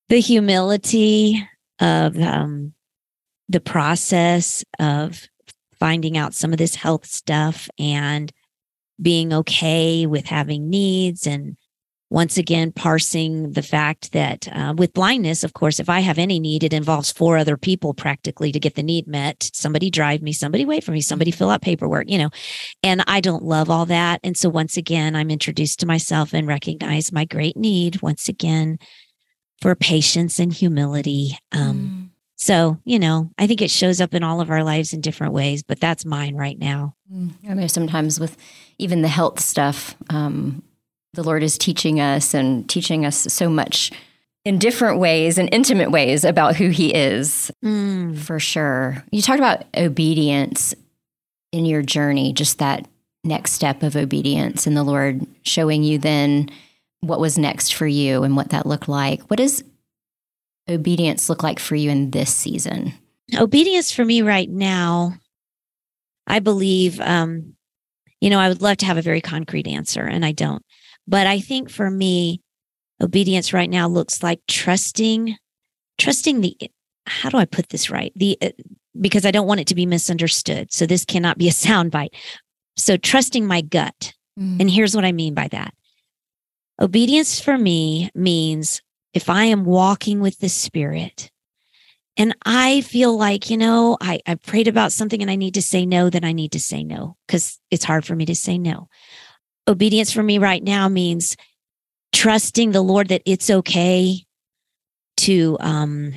the 0.08 0.22
humility 0.22 1.46
of 1.80 2.18
um, 2.18 2.74
the 3.50 3.60
process 3.60 4.64
of 4.80 5.28
finding 5.80 6.18
out 6.18 6.34
some 6.34 6.54
of 6.54 6.58
this 6.58 6.76
health 6.76 7.06
stuff 7.06 7.70
and 7.78 8.32
being 9.02 9.34
okay 9.34 10.06
with 10.06 10.26
having 10.26 10.70
needs 10.70 11.26
and 11.26 11.56
once 12.12 12.38
again 12.38 12.72
parsing 12.72 13.52
the 13.52 13.62
fact 13.62 14.14
that 14.14 14.48
uh, 14.52 14.74
with 14.76 14.94
blindness 14.94 15.44
of 15.44 15.54
course 15.54 15.80
if 15.80 15.90
i 15.90 16.00
have 16.00 16.18
any 16.18 16.40
need 16.40 16.64
it 16.64 16.74
involves 16.74 17.12
four 17.12 17.38
other 17.38 17.56
people 17.56 17.94
practically 17.94 18.52
to 18.52 18.60
get 18.60 18.76
the 18.76 18.84
need 18.84 19.08
met 19.08 19.50
somebody 19.54 19.90
drive 19.90 20.22
me 20.22 20.34
somebody 20.34 20.66
wait 20.66 20.84
for 20.84 20.92
me 20.92 21.02
somebody 21.02 21.32
fill 21.32 21.50
out 21.50 21.62
paperwork 21.62 22.10
you 22.10 22.18
know 22.18 22.30
and 22.84 23.04
i 23.08 23.22
don't 23.22 23.44
love 23.44 23.70
all 23.70 23.86
that 23.86 24.20
and 24.24 24.36
so 24.36 24.50
once 24.50 24.76
again 24.76 25.16
i'm 25.16 25.30
introduced 25.30 25.80
to 25.80 25.86
myself 25.86 26.34
and 26.34 26.48
recognize 26.48 27.12
my 27.12 27.26
great 27.26 27.56
need 27.56 28.02
once 28.02 28.28
again 28.28 28.78
for 29.62 29.76
patience 29.76 30.40
and 30.40 30.54
humility 30.54 31.38
um, 31.52 31.76
Mm. 31.80 31.99
So, 32.42 32.80
you 32.86 33.00
know, 33.00 33.30
I 33.38 33.48
think 33.48 33.62
it 33.62 33.70
shows 33.70 34.00
up 34.00 34.14
in 34.14 34.24
all 34.24 34.40
of 34.40 34.50
our 34.50 34.64
lives 34.64 34.94
in 34.94 35.02
different 35.02 35.34
ways, 35.34 35.62
but 35.62 35.82
that's 35.82 36.06
mine 36.06 36.36
right 36.36 36.58
now. 36.58 36.96
Mm. 37.14 37.34
I 37.50 37.54
know 37.54 37.68
sometimes 37.68 38.18
with 38.18 38.38
even 38.78 39.02
the 39.02 39.10
health 39.10 39.42
stuff, 39.42 39.94
um, 40.10 40.64
the 41.14 41.22
Lord 41.22 41.44
is 41.44 41.58
teaching 41.58 42.00
us 42.00 42.34
and 42.34 42.68
teaching 42.70 43.06
us 43.06 43.18
so 43.18 43.50
much 43.50 43.92
in 44.46 44.58
different 44.58 45.00
ways 45.00 45.38
and 45.38 45.50
intimate 45.52 45.92
ways 45.92 46.24
about 46.24 46.56
who 46.56 46.70
He 46.70 46.94
is, 46.94 47.52
for 48.16 48.40
sure. 48.40 49.04
You 49.12 49.22
talked 49.22 49.40
about 49.40 49.66
obedience 49.76 50.74
in 51.52 51.66
your 51.66 51.82
journey, 51.82 52.32
just 52.32 52.60
that 52.60 52.88
next 53.26 53.52
step 53.52 53.84
of 53.84 53.98
obedience, 53.98 54.66
and 54.66 54.78
the 54.78 54.84
Lord 54.84 55.28
showing 55.44 55.84
you 55.84 55.98
then 55.98 56.50
what 57.02 57.20
was 57.20 57.38
next 57.38 57.74
for 57.74 57.86
you 57.86 58.24
and 58.24 58.38
what 58.38 58.52
that 58.52 58.66
looked 58.66 58.88
like. 58.88 59.24
What 59.24 59.40
does 59.40 59.62
obedience 60.70 61.30
look 61.30 61.44
like 61.44 61.60
for 61.60 61.76
you 61.76 61.90
in 61.90 62.12
this 62.12 62.34
season? 62.34 62.94
Obedience 63.38 63.92
for 63.92 64.04
me 64.04 64.22
right 64.22 64.50
now, 64.50 65.14
I 66.28 66.40
believe, 66.40 67.00
um, 67.02 67.54
you 68.22 68.30
know, 68.30 68.40
I 68.40 68.50
would 68.50 68.62
love 68.62 68.78
to 68.78 68.86
have 68.86 68.98
a 68.98 69.04
very 69.04 69.22
concrete 69.22 69.68
answer 69.68 70.04
and 70.04 70.26
I 70.26 70.32
don't. 70.32 70.64
But 71.08 71.28
I 71.28 71.40
think 71.40 71.70
for 71.70 71.90
me, 71.90 72.42
obedience 73.02 73.54
right 73.54 73.70
now 73.70 73.88
looks 73.88 74.22
like 74.22 74.42
trusting, 74.48 75.38
trusting 75.98 76.42
the, 76.42 76.58
how 77.06 77.30
do 77.30 77.38
I 77.38 77.46
put 77.46 77.70
this 77.70 77.90
right? 77.90 78.12
The, 78.16 78.38
uh, 78.42 78.50
because 79.00 79.26
I 79.26 79.32
don't 79.32 79.48
want 79.48 79.62
it 79.62 79.68
to 79.68 79.76
be 79.76 79.86
misunderstood. 79.86 80.72
So 80.72 80.86
this 80.86 81.06
cannot 81.06 81.38
be 81.38 81.48
a 81.48 81.52
soundbite. 81.52 82.10
So 82.78 82.98
trusting 82.98 83.46
my 83.46 83.62
gut. 83.62 84.14
And 84.60 84.70
here's 84.70 84.96
what 84.96 85.04
I 85.04 85.12
mean 85.12 85.34
by 85.34 85.50
that. 85.50 85.74
Obedience 86.82 87.42
for 87.42 87.58
me 87.58 88.10
means 88.16 88.82
if 89.14 89.30
I 89.30 89.46
am 89.46 89.66
walking 89.66 90.20
with 90.20 90.40
the 90.40 90.50
Spirit 90.50 91.32
and 92.18 92.36
I 92.46 92.82
feel 92.82 93.18
like, 93.18 93.50
you 93.50 93.58
know, 93.58 93.98
I, 94.02 94.20
I 94.28 94.36
prayed 94.36 94.68
about 94.68 94.92
something 94.92 95.22
and 95.22 95.32
I 95.32 95.36
need 95.36 95.54
to 95.56 95.62
say 95.62 95.86
no, 95.86 96.10
then 96.10 96.24
I 96.24 96.32
need 96.32 96.52
to 96.52 96.60
say 96.60 96.84
no 96.84 97.16
because 97.28 97.60
it's 97.72 97.86
hard 97.86 98.06
for 98.06 98.16
me 98.16 98.26
to 98.26 98.36
say 98.36 98.58
no. 98.58 98.88
Obedience 99.68 100.12
for 100.12 100.24
me 100.24 100.38
right 100.38 100.64
now 100.64 100.90
means 100.90 101.36
trusting 102.12 102.72
the 102.72 102.82
Lord 102.82 103.08
that 103.10 103.22
it's 103.26 103.50
okay 103.50 104.26
to 105.18 105.58
um, 105.60 106.14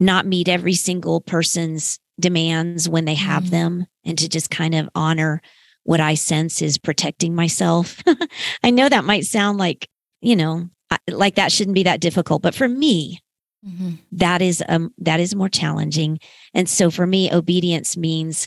not 0.00 0.26
meet 0.26 0.48
every 0.48 0.74
single 0.74 1.20
person's 1.20 1.98
demands 2.20 2.88
when 2.88 3.04
they 3.04 3.14
have 3.14 3.44
Mhm. 3.44 3.50
them 3.50 3.86
and 4.04 4.18
to 4.18 4.28
just 4.28 4.50
kind 4.50 4.74
of 4.74 4.88
honor 4.94 5.40
what 5.84 6.00
I 6.00 6.14
sense 6.14 6.60
is 6.60 6.78
protecting 6.78 7.34
myself. 7.34 8.02
I 8.62 8.70
know 8.70 8.88
that 8.88 9.04
might 9.04 9.24
sound 9.24 9.58
like, 9.58 9.88
you 10.20 10.36
know, 10.36 10.68
like 11.08 11.34
that 11.36 11.52
shouldn't 11.52 11.74
be 11.74 11.82
that 11.84 12.00
difficult, 12.00 12.42
but 12.42 12.54
for 12.54 12.68
me, 12.68 13.20
Mhm. 13.66 13.98
that 14.12 14.40
is 14.40 14.62
um 14.68 14.92
that 14.98 15.20
is 15.20 15.34
more 15.34 15.48
challenging. 15.48 16.18
And 16.54 16.68
so 16.68 16.90
for 16.90 17.06
me, 17.06 17.32
obedience 17.32 17.96
means 17.96 18.46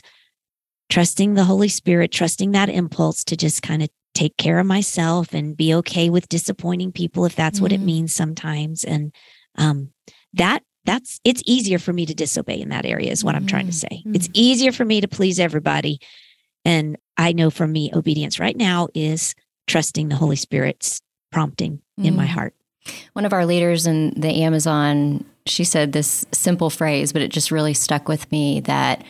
trusting 0.90 1.34
the 1.34 1.44
Holy 1.44 1.68
Spirit, 1.68 2.10
trusting 2.12 2.52
that 2.52 2.68
impulse 2.68 3.24
to 3.24 3.36
just 3.36 3.62
kind 3.62 3.82
of 3.82 3.88
take 4.14 4.36
care 4.36 4.58
of 4.58 4.66
myself 4.66 5.32
and 5.32 5.56
be 5.56 5.72
okay 5.74 6.10
with 6.10 6.28
disappointing 6.28 6.92
people 6.92 7.24
if 7.24 7.34
that's 7.34 7.60
what 7.60 7.72
it 7.72 7.80
Mhm. 7.80 7.84
means 7.84 8.14
sometimes. 8.14 8.84
And 8.84 9.14
um 9.56 9.92
that 10.34 10.62
that's 10.84 11.20
it's 11.24 11.42
easier 11.46 11.78
for 11.78 11.92
me 11.92 12.04
to 12.06 12.14
disobey 12.14 12.60
in 12.60 12.70
that 12.70 12.84
area 12.84 13.10
is 13.12 13.22
what 13.24 13.34
I'm 13.34 13.46
trying 13.46 13.66
to 13.66 13.72
say. 13.72 14.02
It's 14.14 14.28
easier 14.34 14.72
for 14.72 14.84
me 14.84 15.00
to 15.00 15.08
please 15.08 15.38
everybody 15.38 15.98
and 16.64 16.96
I 17.16 17.32
know 17.32 17.50
for 17.50 17.66
me, 17.66 17.90
obedience 17.92 18.40
right 18.40 18.56
now 18.56 18.88
is 18.94 19.34
trusting 19.66 20.08
the 20.08 20.16
Holy 20.16 20.36
Spirit's 20.36 21.00
prompting 21.32 21.80
in 21.98 22.14
my 22.16 22.26
Mm. 22.26 22.30
heart. 22.30 22.54
One 23.14 23.24
of 23.24 23.32
our 23.32 23.46
leaders 23.46 23.86
in 23.86 24.10
the 24.16 24.42
Amazon, 24.42 25.24
she 25.46 25.64
said 25.64 25.92
this 25.92 26.24
simple 26.32 26.68
phrase, 26.70 27.12
but 27.12 27.22
it 27.22 27.30
just 27.30 27.50
really 27.50 27.74
stuck 27.74 28.08
with 28.08 28.30
me 28.32 28.60
that 28.60 29.02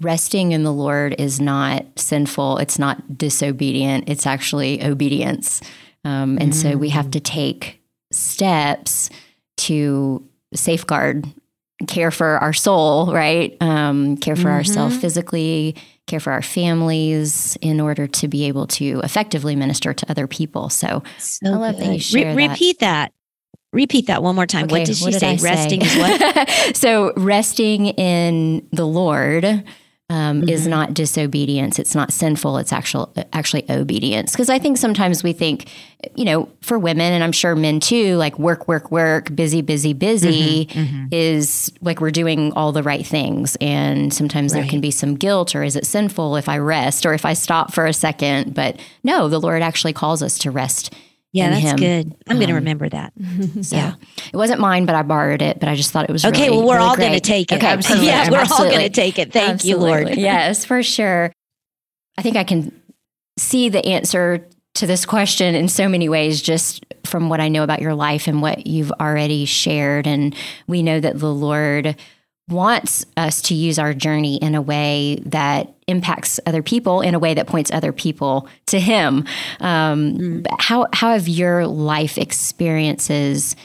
resting 0.00 0.52
in 0.52 0.62
the 0.62 0.72
Lord 0.72 1.14
is 1.18 1.40
not 1.40 1.84
sinful, 1.96 2.58
it's 2.58 2.78
not 2.78 3.16
disobedient, 3.18 4.04
it's 4.08 4.26
actually 4.26 4.84
obedience. 4.84 5.60
Um, 6.04 6.38
and 6.40 6.54
so 6.54 6.76
we 6.76 6.90
have 6.90 7.10
to 7.12 7.20
take 7.20 7.80
steps 8.12 9.10
to 9.58 10.22
safeguard, 10.54 11.26
care 11.88 12.10
for 12.10 12.38
our 12.38 12.52
soul, 12.52 13.12
right? 13.12 13.56
Um, 13.60 14.16
care 14.18 14.36
for 14.36 14.50
ourselves 14.50 14.96
physically, 14.96 15.74
care 16.06 16.20
for 16.20 16.32
our 16.32 16.42
families 16.42 17.56
in 17.60 17.80
order 17.80 18.06
to 18.06 18.28
be 18.28 18.44
able 18.46 18.66
to 18.68 19.00
effectively 19.02 19.56
minister 19.56 19.92
to 19.92 20.10
other 20.10 20.26
people. 20.26 20.68
So 20.68 21.02
So 21.18 21.46
I 21.52 21.56
love 21.56 21.76
that 21.78 21.86
you 21.86 21.92
good. 21.94 22.02
share 22.02 22.34
that. 22.34 22.48
Repeat 22.50 22.78
that. 22.80 23.12
Repeat 23.72 24.06
that 24.06 24.22
one 24.22 24.34
more 24.34 24.46
time. 24.46 24.62
what 24.68 24.72
Okay, 24.74 24.84
did 24.84 24.96
she 24.96 25.10
did 25.10 25.20
say? 25.20 25.32
I 25.32 25.36
say? 25.36 25.48
Resting 25.48 25.82
is 25.82 25.96
what? 25.96 26.48
so 26.76 27.12
resting 27.16 27.86
in 27.88 28.66
the 28.72 28.86
Lord 28.86 29.64
um, 30.08 30.48
is 30.48 30.66
Mhm. 30.66 30.70
not 30.70 30.94
disobedience. 30.94 31.80
It's 31.80 31.94
not 31.94 32.12
sinful. 32.12 32.58
It's 32.58 32.72
actual 32.72 33.12
actually 33.32 33.64
obedience. 33.68 34.32
Because 34.32 34.48
I 34.48 34.58
think 34.58 34.78
sometimes 34.78 35.24
we 35.24 35.32
think, 35.32 35.66
you 36.14 36.24
know, 36.24 36.48
for 36.60 36.78
women 36.78 37.12
and 37.12 37.24
I'm 37.24 37.32
sure 37.32 37.56
men 37.56 37.80
too, 37.80 38.14
like 38.16 38.38
work, 38.38 38.68
work, 38.68 38.92
work, 38.92 39.34
busy, 39.34 39.62
busy, 39.62 39.92
busy 39.94 40.68
Mm-hmm, 40.70 41.06
is 41.10 41.72
like 41.82 42.00
we're 42.00 42.12
doing 42.12 42.52
all 42.54 42.70
the 42.70 42.84
right 42.84 43.04
things. 43.04 43.56
And 43.60 44.14
sometimes 44.14 44.52
there 44.52 44.64
can 44.66 44.80
be 44.80 44.92
some 44.92 45.16
guilt 45.16 45.56
or 45.56 45.64
is 45.64 45.74
it 45.74 45.84
sinful 45.86 46.36
if 46.36 46.48
I 46.48 46.58
rest 46.58 47.04
or 47.04 47.12
if 47.12 47.24
I 47.24 47.32
stop 47.32 47.72
for 47.74 47.84
a 47.84 47.92
second? 47.92 48.54
But 48.54 48.78
no, 49.02 49.28
the 49.28 49.40
Lord 49.40 49.60
actually 49.62 49.92
calls 49.92 50.22
us 50.22 50.38
to 50.38 50.52
rest. 50.52 50.92
Yeah, 51.32 51.50
that's 51.50 51.62
him. 51.62 51.76
good. 51.76 52.14
I'm 52.28 52.36
going 52.36 52.48
to 52.48 52.52
Um, 52.54 52.60
remember 52.60 52.88
that. 52.88 53.12
So 53.62 53.76
Yeah. 53.76 53.94
it 54.32 54.36
wasn't 54.36 54.60
mine, 54.60 54.86
but 54.86 54.94
I 54.94 55.02
borrowed 55.02 55.42
it. 55.42 55.60
But 55.60 55.68
I 55.68 55.74
just 55.74 55.90
thought 55.90 56.08
it 56.08 56.12
was 56.12 56.24
Okay, 56.24 56.44
really, 56.46 56.56
well, 56.58 56.66
we're 56.68 56.74
really 56.76 56.86
all 56.88 56.96
going 56.96 57.12
to 57.12 57.20
take 57.20 57.52
it. 57.52 57.56
Okay, 57.56 57.66
Absolutely. 57.66 58.06
Yeah, 58.06 58.30
we're 58.30 58.46
all 58.50 58.64
going 58.64 58.80
to 58.80 58.88
take 58.88 59.18
it. 59.18 59.32
Thank 59.32 59.64
you, 59.64 59.76
Lord. 59.76 60.16
yes, 60.16 60.64
for 60.64 60.82
sure. 60.82 61.32
I 62.18 62.22
think 62.22 62.36
I 62.36 62.44
can 62.44 62.72
see 63.38 63.68
the 63.68 63.84
answer 63.84 64.48
to 64.76 64.86
this 64.86 65.04
question 65.06 65.54
in 65.54 65.68
so 65.68 65.88
many 65.88 66.08
ways 66.08 66.40
just 66.42 66.84
from 67.04 67.28
what 67.28 67.40
I 67.40 67.48
know 67.48 67.62
about 67.62 67.80
your 67.82 67.94
life 67.94 68.26
and 68.26 68.40
what 68.42 68.66
you've 68.66 68.92
already 68.92 69.44
shared. 69.44 70.06
And 70.06 70.34
we 70.66 70.82
know 70.82 71.00
that 71.00 71.18
the 71.18 71.32
Lord 71.32 71.96
wants 72.48 73.04
us 73.16 73.42
to 73.42 73.54
use 73.54 73.78
our 73.78 73.92
journey 73.92 74.36
in 74.36 74.54
a 74.54 74.62
way 74.62 75.20
that 75.26 75.74
impacts 75.88 76.38
other 76.46 76.62
people, 76.62 77.00
in 77.00 77.14
a 77.14 77.18
way 77.18 77.34
that 77.34 77.46
points 77.46 77.72
other 77.72 77.92
people 77.92 78.48
to 78.66 78.78
Him. 78.78 79.24
Um, 79.60 80.42
but 80.42 80.60
How, 80.60 80.86
how 80.92 81.12
have 81.12 81.28
your 81.28 81.66
life 81.66 82.18
experiences 82.18 83.56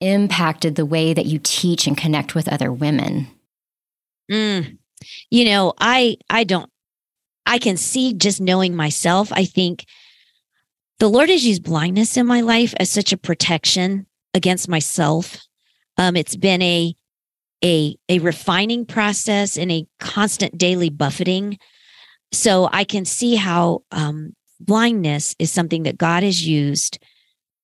impacted 0.00 0.76
the 0.76 0.86
way 0.86 1.12
that 1.12 1.26
you 1.26 1.38
teach 1.42 1.86
and 1.86 1.96
connect 1.96 2.34
with 2.34 2.48
other 2.48 2.72
women? 2.72 3.28
Mm. 4.30 4.78
You 5.30 5.44
know, 5.44 5.74
I 5.78 6.16
I 6.30 6.44
don't 6.44 6.70
I 7.46 7.58
can 7.58 7.76
see 7.76 8.14
just 8.14 8.40
knowing 8.40 8.74
myself. 8.74 9.30
I 9.32 9.44
think 9.44 9.84
the 10.98 11.08
Lord 11.08 11.28
has 11.28 11.44
used 11.46 11.62
blindness 11.62 12.16
in 12.16 12.26
my 12.26 12.40
life 12.40 12.74
as 12.80 12.90
such 12.90 13.12
a 13.12 13.18
protection 13.18 14.06
against 14.32 14.68
myself. 14.68 15.38
Um, 15.98 16.16
it's 16.16 16.36
been 16.36 16.62
a 16.62 16.94
a 17.62 17.96
a 18.08 18.18
refining 18.20 18.86
process 18.86 19.56
and 19.56 19.70
a 19.70 19.86
constant 20.00 20.56
daily 20.56 20.90
buffeting. 20.90 21.58
So 22.32 22.68
I 22.72 22.84
can 22.84 23.04
see 23.04 23.36
how 23.36 23.82
um, 23.92 24.34
blindness 24.60 25.34
is 25.38 25.52
something 25.52 25.84
that 25.84 25.98
God 25.98 26.22
has 26.22 26.46
used 26.46 26.98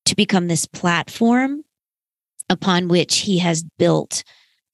to 0.07 0.15
become 0.15 0.49
this 0.49 0.67
platform 0.67 1.63
upon 2.49 2.89
which 2.89 3.19
He 3.19 3.39
has 3.39 3.65
built 3.79 4.25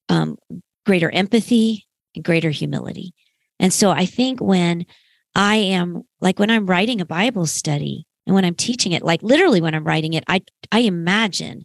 um, 0.08 0.36
greater 0.84 1.10
empathy 1.10 1.86
and 2.14 2.24
greater 2.24 2.50
humility. 2.50 3.12
And 3.58 3.72
so 3.72 3.90
I 3.90 4.06
think 4.06 4.40
when 4.40 4.86
I 5.34 5.56
am 5.56 6.02
like 6.20 6.38
when 6.38 6.50
I'm 6.50 6.66
writing 6.66 7.00
a 7.00 7.06
Bible 7.06 7.46
study 7.46 8.06
and 8.26 8.34
when 8.34 8.44
I'm 8.44 8.54
teaching 8.54 8.92
it, 8.92 9.02
like 9.02 9.22
literally 9.22 9.60
when 9.60 9.74
I'm 9.74 9.84
writing 9.84 10.14
it, 10.14 10.24
I 10.28 10.42
I 10.72 10.80
imagine 10.80 11.64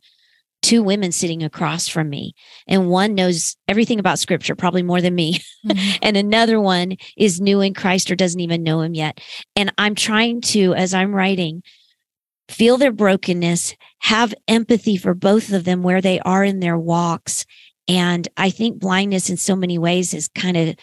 two 0.62 0.84
women 0.84 1.12
sitting 1.12 1.44
across 1.44 1.88
from 1.88 2.10
me 2.10 2.34
and 2.68 2.90
one 2.90 3.16
knows 3.16 3.56
everything 3.68 4.00
about 4.00 4.20
scripture 4.20 4.56
probably 4.56 4.84
more 4.84 5.02
than 5.02 5.16
me 5.16 5.40
and 6.02 6.16
another 6.16 6.60
one 6.60 6.96
is 7.18 7.42
new 7.42 7.62
in 7.62 7.74
Christ 7.74 8.12
or 8.12 8.16
doesn't 8.16 8.40
even 8.40 8.64
know 8.64 8.82
him 8.82 8.94
yet. 8.94 9.20
And 9.56 9.74
I'm 9.78 9.96
trying 9.96 10.42
to 10.42 10.74
as 10.76 10.94
I'm 10.94 11.14
writing 11.14 11.64
feel 12.50 12.78
their 12.78 12.92
brokenness 12.92 13.76
have 14.00 14.34
empathy 14.48 14.98
for 14.98 15.14
both 15.14 15.52
of 15.52 15.64
them 15.64 15.84
where 15.84 16.02
they 16.02 16.20
are 16.20 16.44
in 16.44 16.60
their 16.60 16.78
walks. 16.78 17.46
And 17.88 18.28
I 18.38 18.50
think 18.50 18.80
blindness 18.80 19.30
in 19.30 19.38
so 19.38 19.56
many 19.56 19.78
ways 19.78 20.12
has 20.12 20.28
kind 20.28 20.58
of 20.58 20.76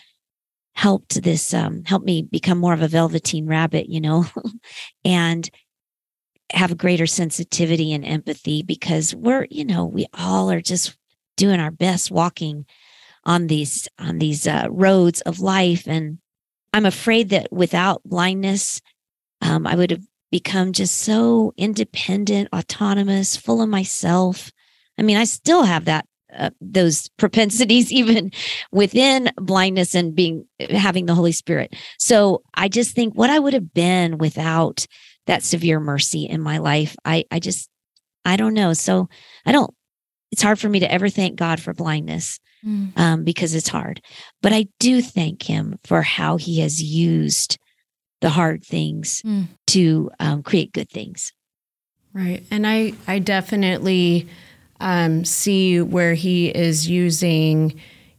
helped 0.75 1.23
this 1.23 1.53
um 1.53 1.83
helped 1.85 2.07
me 2.07 2.23
become 2.23 2.57
more 2.57 2.73
of 2.73 2.83
a 2.83 2.89
velveteen 2.89 3.47
rabbit 3.47 3.89
you 3.89 4.01
know? 4.01 4.25
And 5.05 5.49
have 6.53 6.73
a 6.73 6.77
greater 6.77 7.07
sensitivity 7.07 7.93
and 7.93 8.05
empathy 8.05 8.63
because 8.63 9.15
we're 9.15 9.47
you 9.51 9.65
know 9.65 9.85
we 9.85 10.07
all 10.15 10.51
are 10.51 10.61
just 10.61 10.97
doing 11.37 11.61
our 11.61 11.71
best 11.71 12.11
walking 12.11 12.67
on 13.25 13.47
these 13.47 13.89
on 13.99 14.19
these 14.19 14.47
uh, 14.47 14.67
roads 14.71 15.21
of 15.23 15.41
life. 15.41 15.87
And 15.87 16.19
i'm 16.73 16.87
afraid 16.87 17.31
that 17.31 17.53
without 17.53 18.03
blindness 18.05 18.81
um, 19.41 19.67
i 19.67 19.75
would 19.75 19.91
have 19.91 20.05
become 20.31 20.73
just 20.73 20.97
so 20.97 21.55
independent 21.57 22.51
autonomous 22.55 23.35
full 23.35 23.63
of 23.63 23.69
myself. 23.69 24.51
I 24.99 25.03
mean 25.03 25.17
i 25.17 25.25
still 25.25 25.63
have 25.63 25.85
that 25.85 26.07
uh, 26.37 26.51
those 26.61 27.09
propensities 27.17 27.91
even 27.93 28.31
within 28.73 29.31
blindness 29.37 29.95
and 29.95 30.15
being 30.15 30.47
having 30.71 31.07
the 31.07 31.15
holy 31.15 31.33
spirit. 31.33 31.75
So 31.99 32.43
i 32.55 32.69
just 32.69 32.95
think 32.95 33.15
what 33.15 33.31
i 33.31 33.39
would 33.39 33.55
have 33.55 33.75
been 33.75 34.19
without 34.19 34.87
that 35.29 35.43
severe 35.45 35.79
mercy 35.79 36.25
in 36.25 36.41
my 36.41 36.59
life 36.59 36.97
i 37.05 37.25
i 37.31 37.39
just 37.39 37.69
i 38.25 38.37
don't 38.37 38.55
know 38.55 38.73
so 38.73 39.09
i 39.47 39.53
don't 39.53 39.73
it's 40.33 40.43
hard 40.43 40.59
for 40.59 40.69
me 40.69 40.81
to 40.81 40.91
ever 40.93 41.09
thank 41.09 41.37
god 41.37 41.61
for 41.61 41.73
blindness 41.73 42.39
Mm. 42.67 42.99
um, 42.99 43.23
because 43.23 43.55
it's 43.55 43.69
hard 43.69 44.01
but 44.43 44.53
i 44.53 44.67
do 44.81 45.01
thank 45.01 45.45
him 45.45 45.79
for 45.85 46.03
how 46.03 46.39
he 46.39 46.59
has 46.61 46.83
used 46.83 47.57
the 48.21 48.31
hard 48.31 48.65
things 48.65 49.23
Mm. 49.25 49.47
to 49.69 50.11
um, 50.19 50.43
create 50.43 50.73
good 50.73 50.91
things 50.91 51.33
Right. 52.15 52.43
And 52.51 52.67
I, 52.67 52.95
I 53.07 53.19
definitely 53.21 54.27
um, 54.81 55.25
see 55.25 55.81
where 55.81 56.15
he 56.15 56.49
is 56.49 56.89
using 56.89 57.79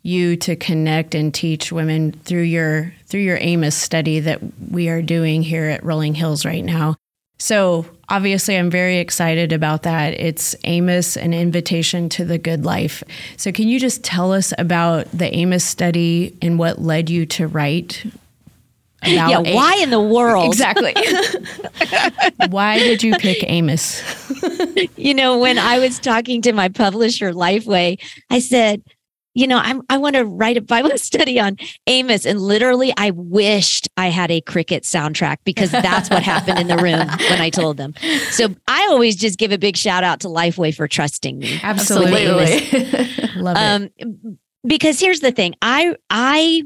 you 0.09 0.35
to 0.37 0.55
connect 0.55 1.15
and 1.15 1.33
teach 1.33 1.71
women 1.71 2.11
through 2.11 2.41
your 2.41 2.93
through 3.05 3.21
your 3.21 3.37
Amos 3.39 3.75
study 3.75 4.19
that 4.19 4.39
we 4.69 4.89
are 4.89 5.01
doing 5.01 5.41
here 5.41 5.65
at 5.65 5.83
Rolling 5.83 6.15
Hills 6.15 6.45
right 6.45 6.63
now. 6.63 6.95
So 7.39 7.85
obviously 8.09 8.57
I'm 8.57 8.69
very 8.69 8.97
excited 8.97 9.53
about 9.53 9.83
that. 9.83 10.13
It's 10.19 10.55
Amos, 10.65 11.15
an 11.15 11.33
invitation 11.33 12.09
to 12.09 12.25
the 12.25 12.37
good 12.37 12.65
life. 12.65 13.01
So 13.37 13.51
can 13.51 13.67
you 13.69 13.79
just 13.79 14.03
tell 14.03 14.33
us 14.33 14.53
about 14.57 15.09
the 15.11 15.33
Amos 15.33 15.63
study 15.63 16.37
and 16.41 16.59
what 16.59 16.81
led 16.81 17.09
you 17.09 17.25
to 17.27 17.47
write 17.47 18.03
about 19.01 19.29
yeah 19.29 19.39
A- 19.39 19.55
why 19.55 19.77
in 19.79 19.91
the 19.91 20.01
world 20.01 20.45
Exactly. 20.45 20.93
Why 22.49 22.79
did 22.79 23.01
you 23.03 23.15
pick 23.15 23.43
Amos? 23.47 24.01
you 24.97 25.13
know, 25.13 25.37
when 25.37 25.57
I 25.57 25.79
was 25.79 25.99
talking 25.99 26.41
to 26.43 26.53
my 26.53 26.67
publisher, 26.69 27.31
Lifeway, 27.31 27.99
I 28.29 28.39
said, 28.39 28.81
you 29.39 29.47
know, 29.47 29.57
I'm, 29.57 29.81
I 29.89 29.97
want 29.97 30.17
to 30.17 30.25
write 30.25 30.57
a 30.57 30.61
Bible 30.61 30.91
study 30.97 31.39
on 31.39 31.55
Amos. 31.87 32.25
And 32.25 32.41
literally, 32.41 32.93
I 32.97 33.11
wished 33.11 33.87
I 33.95 34.09
had 34.09 34.31
a 34.31 34.41
cricket 34.41 34.83
soundtrack 34.83 35.37
because 35.45 35.71
that's 35.71 36.09
what 36.09 36.23
happened 36.23 36.59
in 36.59 36.67
the 36.67 36.75
room 36.75 37.07
when 37.07 37.41
I 37.41 37.49
told 37.61 37.77
them. 37.77 37.93
So 38.31 38.53
I 38.67 38.87
always 38.89 39.15
just 39.15 39.39
give 39.39 39.53
a 39.53 39.57
big 39.57 39.77
shout 39.77 40.03
out 40.03 40.19
to 40.21 40.27
Lifeway 40.27 40.75
for 40.75 40.89
trusting 40.89 41.39
me. 41.39 41.57
Absolutely. 41.63 42.19
Love 43.37 43.55
it. 43.57 43.93
Um, 44.01 44.37
because 44.67 44.99
here's 44.99 45.21
the 45.21 45.31
thing 45.31 45.55
I, 45.61 45.95
I, 46.09 46.63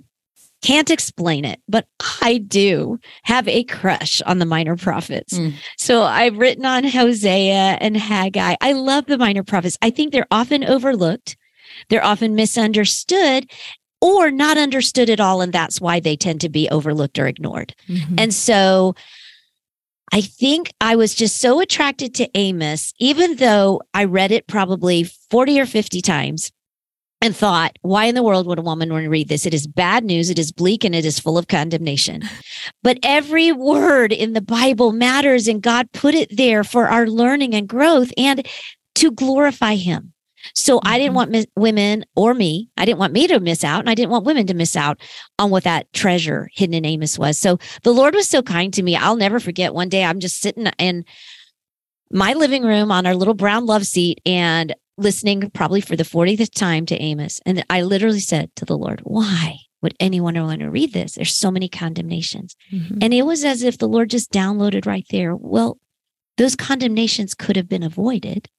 can't 0.64 0.90
explain 0.90 1.44
it, 1.44 1.60
but 1.68 1.86
I 2.22 2.38
do 2.38 2.98
have 3.24 3.50
a 3.50 3.66
crush 3.66 4.22
on 4.22 4.40
the 4.40 4.46
minor 4.46 4.78
prophets. 4.78 5.38
Mm. 5.38 5.56
So 5.78 6.04
I've 6.04 6.38
written 6.38 6.66
on 6.66 6.86
Hosea 6.86 7.78
and 7.82 7.98
Haggai. 7.98 8.56
I 8.62 8.72
love 8.72 9.08
the 9.08 9.18
minor 9.18 9.44
prophets. 9.44 9.78
I 9.82 9.90
think 9.90 10.14
they're 10.14 10.26
often 10.32 10.64
overlooked, 10.64 11.36
they're 11.90 12.04
often 12.06 12.36
misunderstood 12.36 13.50
or 14.02 14.32
not 14.32 14.58
understood 14.58 15.10
at 15.10 15.20
all. 15.20 15.42
And 15.42 15.54
that's 15.54 15.80
why 15.80 16.00
they 16.00 16.16
tend 16.16 16.42
to 16.42 16.50
be 16.50 16.70
overlooked 16.70 17.18
or 17.20 17.28
ignored. 17.28 17.74
Mhm. 17.88 18.20
And 18.20 18.34
so 18.34 18.96
I 20.12 20.22
think 20.22 20.72
I 20.82 20.96
was 20.96 21.16
just 21.16 21.38
so 21.40 21.60
attracted 21.60 22.14
to 22.16 22.30
Amos, 22.38 22.94
even 23.00 23.38
though 23.38 23.82
I 23.94 24.04
read 24.04 24.32
it 24.32 24.46
probably 24.48 25.04
40 25.32 25.60
or 25.60 25.66
50 25.66 26.02
times. 26.02 26.52
and 27.22 27.34
thought, 27.34 27.80
why 27.84 28.04
in 28.04 28.16
the 28.16 28.22
world 28.24 28.46
would 28.46 28.60
a 28.60 28.62
woman 28.62 28.92
want 28.92 29.04
to 29.06 29.10
read 29.10 29.30
this? 29.30 29.46
It 29.46 29.54
is 29.54 29.66
bad 29.66 30.04
news. 30.04 30.30
It 30.30 30.38
is 30.38 30.52
bleak 30.52 30.84
and 30.84 30.94
it 30.94 31.06
is 31.06 31.20
full 31.22 31.38
of 31.38 31.48
condemnation. 31.48 32.22
But 32.84 33.00
every 33.02 33.54
word 33.54 34.12
in 34.12 34.34
the 34.34 34.42
Bible 34.42 34.92
matters 34.92 35.48
and 35.48 35.62
God 35.62 35.90
put 35.94 36.16
it 36.16 36.36
there 36.36 36.66
for 36.66 36.90
our 36.90 37.08
learning 37.08 37.56
and 37.56 37.66
growth 37.66 38.12
and 38.18 38.46
to 38.96 39.10
glorify 39.12 39.76
him. 39.76 40.13
So 40.54 40.78
mm-hmm. 40.78 40.88
I 40.88 40.98
didn't 40.98 41.10
mm-hmm. 41.10 41.16
want 41.16 41.32
mi- 41.32 41.46
women 41.56 42.06
or 42.16 42.34
me, 42.34 42.70
I 42.78 42.86
didn't 42.86 43.00
want 43.00 43.14
me 43.14 43.28
to 43.28 43.40
miss 43.40 43.64
out 43.64 43.80
and 43.80 43.90
I 43.90 43.96
didn't 43.96 44.12
want 44.12 44.26
women 44.26 44.48
to 44.48 44.54
miss 44.54 44.76
out 44.76 45.00
on 45.40 45.50
what 45.50 45.64
that 45.64 45.92
treasure 45.94 46.50
hidden 46.54 46.74
in 46.74 46.86
Amos 46.86 47.18
was. 47.18 47.40
So 47.40 47.58
the 47.84 47.94
Lord 47.94 48.14
was 48.14 48.28
so 48.28 48.42
kind 48.42 48.74
to 48.74 48.84
me. 48.84 48.96
I'll 48.96 49.16
never 49.16 49.40
forget 49.40 49.74
one 49.74 49.90
day 49.90 50.04
I'm 50.04 50.20
just 50.20 50.40
sitting 50.40 50.68
in 50.78 51.06
my 52.12 52.34
living 52.34 52.64
room 52.64 52.92
on 52.92 53.06
our 53.06 53.16
little 53.16 53.34
brown 53.34 53.66
love 53.66 53.86
seat 53.86 54.22
and 54.26 54.76
listening 54.98 55.50
probably 55.52 55.82
for 55.82 55.96
the 55.96 56.04
40th 56.04 56.54
time 56.54 56.86
to 56.86 57.02
Amos. 57.02 57.40
And 57.46 57.66
I 57.70 57.82
literally 57.82 58.20
said 58.20 58.56
to 58.58 58.66
the 58.66 58.78
Lord, 58.78 59.02
why 59.04 59.58
would 59.82 59.96
anyone 60.00 60.36
want 60.36 60.62
to 60.62 60.70
read 60.70 60.94
this? 60.94 61.14
There's 61.16 61.36
so 61.36 61.52
many 61.52 61.68
condemnations. 61.68 62.56
Mm-hmm. 62.72 63.00
And 63.02 63.14
it 63.14 63.24
was 63.24 63.44
as 63.44 63.64
if 63.64 63.78
the 63.78 63.88
Lord 63.88 64.10
just 64.10 64.32
downloaded 64.32 64.86
right 64.86 65.06
there. 65.10 65.36
Well, 65.36 65.78
those 66.38 66.56
condemnations 66.56 67.36
could 67.36 67.56
have 67.56 67.70
been 67.70 67.84
avoided 67.84 68.50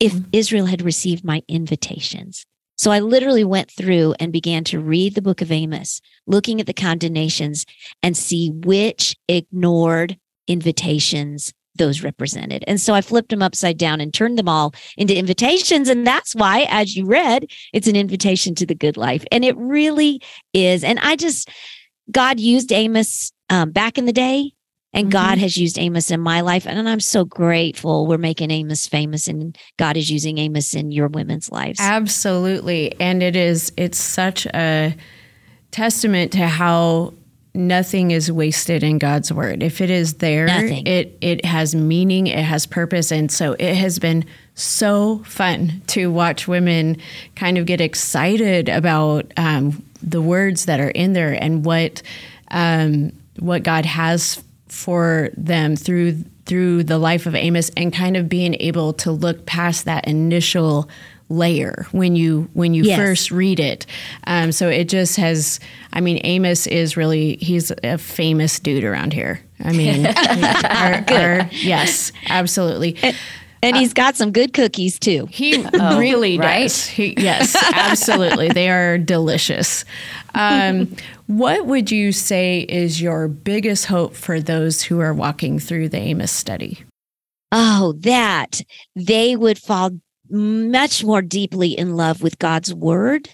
if 0.00 0.12
mm-hmm. 0.12 0.28
Israel 0.32 0.66
had 0.66 0.82
received 0.82 1.24
my 1.24 1.42
invitations. 1.48 2.44
So 2.76 2.90
I 2.90 3.00
literally 3.00 3.44
went 3.44 3.70
through 3.70 4.14
and 4.18 4.32
began 4.32 4.64
to 4.64 4.80
read 4.80 5.14
the 5.14 5.22
book 5.22 5.42
of 5.42 5.52
Amos, 5.52 6.00
looking 6.26 6.60
at 6.60 6.66
the 6.66 6.72
condemnations 6.72 7.66
and 8.02 8.16
see 8.16 8.50
which 8.50 9.16
ignored 9.28 10.18
invitations 10.48 11.52
those 11.76 12.02
represented. 12.02 12.64
And 12.66 12.80
so 12.80 12.94
I 12.94 13.00
flipped 13.00 13.30
them 13.30 13.42
upside 13.42 13.78
down 13.78 14.00
and 14.00 14.12
turned 14.12 14.38
them 14.38 14.48
all 14.48 14.74
into 14.96 15.16
invitations. 15.16 15.88
And 15.88 16.06
that's 16.06 16.34
why, 16.34 16.66
as 16.68 16.96
you 16.96 17.06
read, 17.06 17.46
it's 17.72 17.86
an 17.86 17.96
invitation 17.96 18.54
to 18.56 18.66
the 18.66 18.74
good 18.74 18.96
life. 18.96 19.24
And 19.30 19.44
it 19.44 19.56
really 19.56 20.20
is. 20.52 20.82
And 20.82 20.98
I 21.00 21.16
just, 21.16 21.48
God 22.10 22.40
used 22.40 22.72
Amos 22.72 23.32
um, 23.48 23.70
back 23.70 23.98
in 23.98 24.06
the 24.06 24.12
day. 24.12 24.52
And 24.92 25.06
mm-hmm. 25.06 25.12
God 25.12 25.38
has 25.38 25.56
used 25.56 25.78
Amos 25.78 26.10
in 26.10 26.20
my 26.20 26.40
life. 26.40 26.66
And 26.66 26.88
I'm 26.88 27.00
so 27.00 27.24
grateful 27.24 28.06
we're 28.06 28.18
making 28.18 28.50
Amos 28.50 28.86
famous 28.86 29.28
and 29.28 29.56
God 29.76 29.96
is 29.96 30.10
using 30.10 30.38
Amos 30.38 30.74
in 30.74 30.90
your 30.90 31.08
women's 31.08 31.50
lives. 31.50 31.78
Absolutely. 31.80 32.98
And 33.00 33.22
it 33.22 33.36
is, 33.36 33.72
it's 33.76 33.98
such 33.98 34.46
a 34.46 34.96
testament 35.70 36.32
to 36.32 36.46
how 36.46 37.14
nothing 37.54 38.10
is 38.10 38.30
wasted 38.30 38.82
in 38.82 38.98
God's 38.98 39.32
word. 39.32 39.62
If 39.62 39.80
it 39.80 39.90
is 39.90 40.14
there, 40.14 40.46
nothing. 40.46 40.86
it 40.86 41.16
it 41.20 41.44
has 41.44 41.74
meaning, 41.74 42.26
it 42.26 42.44
has 42.44 42.66
purpose, 42.66 43.10
and 43.10 43.30
so 43.30 43.54
it 43.58 43.74
has 43.74 43.98
been 43.98 44.24
so 44.54 45.18
fun 45.24 45.82
to 45.88 46.10
watch 46.10 46.46
women 46.46 46.96
kind 47.36 47.58
of 47.58 47.66
get 47.66 47.80
excited 47.80 48.68
about 48.68 49.32
um, 49.36 49.82
the 50.02 50.22
words 50.22 50.66
that 50.66 50.80
are 50.80 50.90
in 50.90 51.12
there 51.12 51.32
and 51.32 51.64
what 51.64 52.02
um, 52.50 53.12
what 53.38 53.62
God 53.62 53.84
has 53.84 54.42
for 54.70 55.30
them 55.36 55.76
through 55.76 56.24
through 56.46 56.82
the 56.84 56.98
life 56.98 57.26
of 57.26 57.34
Amos, 57.34 57.70
and 57.76 57.92
kind 57.92 58.16
of 58.16 58.28
being 58.28 58.56
able 58.60 58.92
to 58.94 59.12
look 59.12 59.46
past 59.46 59.84
that 59.84 60.06
initial 60.08 60.88
layer 61.28 61.86
when 61.92 62.16
you 62.16 62.50
when 62.54 62.74
you 62.74 62.82
yes. 62.82 62.98
first 62.98 63.30
read 63.30 63.60
it. 63.60 63.86
Um, 64.24 64.52
so 64.52 64.68
it 64.68 64.88
just 64.88 65.16
has. 65.16 65.60
I 65.92 66.00
mean, 66.00 66.20
Amos 66.24 66.66
is 66.66 66.96
really 66.96 67.36
he's 67.36 67.72
a 67.84 67.98
famous 67.98 68.58
dude 68.58 68.84
around 68.84 69.12
here. 69.12 69.40
I 69.62 69.72
mean, 69.72 70.06
our, 70.66 71.04
our, 71.08 71.48
yes, 71.52 72.12
absolutely. 72.28 72.96
And, 73.02 73.16
and 73.62 73.76
he's 73.76 73.92
got 73.92 74.16
some 74.16 74.32
good 74.32 74.52
cookies 74.52 74.98
too. 74.98 75.26
He 75.30 75.64
oh, 75.74 75.98
really 75.98 76.38
right? 76.38 76.62
does. 76.62 76.86
He, 76.86 77.14
yes, 77.18 77.56
absolutely. 77.74 78.48
they 78.48 78.70
are 78.70 78.98
delicious. 78.98 79.84
Um, 80.34 80.94
what 81.26 81.66
would 81.66 81.90
you 81.90 82.12
say 82.12 82.60
is 82.60 83.00
your 83.00 83.28
biggest 83.28 83.86
hope 83.86 84.14
for 84.14 84.40
those 84.40 84.82
who 84.82 85.00
are 85.00 85.14
walking 85.14 85.58
through 85.58 85.90
the 85.90 85.98
Amos 85.98 86.32
study? 86.32 86.84
Oh, 87.52 87.94
that 88.00 88.60
they 88.94 89.36
would 89.36 89.58
fall 89.58 89.90
much 90.28 91.04
more 91.04 91.22
deeply 91.22 91.76
in 91.76 91.96
love 91.96 92.22
with 92.22 92.38
God's 92.38 92.72
word 92.72 93.28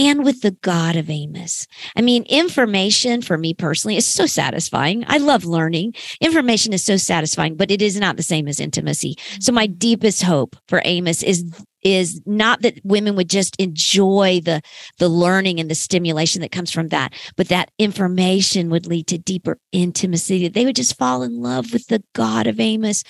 and 0.00 0.24
with 0.24 0.40
the 0.40 0.52
God 0.62 0.96
of 0.96 1.10
Amos. 1.10 1.66
I 1.94 2.00
mean, 2.00 2.22
information 2.24 3.20
for 3.20 3.36
me 3.36 3.52
personally 3.52 3.98
is 3.98 4.06
so 4.06 4.24
satisfying. 4.24 5.04
I 5.06 5.18
love 5.18 5.44
learning. 5.44 5.94
Information 6.22 6.72
is 6.72 6.82
so 6.82 6.96
satisfying, 6.96 7.54
but 7.54 7.70
it 7.70 7.82
is 7.82 8.00
not 8.00 8.16
the 8.16 8.22
same 8.22 8.48
as 8.48 8.60
intimacy. 8.60 9.16
Mm-hmm. 9.16 9.40
So 9.42 9.52
my 9.52 9.66
deepest 9.66 10.22
hope 10.22 10.56
for 10.68 10.80
Amos 10.86 11.22
is 11.22 11.44
is 11.82 12.20
not 12.26 12.60
that 12.62 12.78
women 12.84 13.14
would 13.16 13.28
just 13.28 13.56
enjoy 13.58 14.40
the 14.42 14.62
the 14.98 15.08
learning 15.08 15.60
and 15.60 15.70
the 15.70 15.74
stimulation 15.74 16.42
that 16.42 16.52
comes 16.52 16.70
from 16.70 16.88
that 16.88 17.14
but 17.36 17.48
that 17.48 17.70
information 17.78 18.68
would 18.68 18.86
lead 18.86 19.06
to 19.06 19.16
deeper 19.16 19.58
intimacy 19.72 20.42
that 20.42 20.52
they 20.52 20.66
would 20.66 20.76
just 20.76 20.98
fall 20.98 21.22
in 21.22 21.40
love 21.40 21.72
with 21.72 21.86
the 21.86 22.04
god 22.12 22.46
of 22.46 22.60
amos 22.60 23.02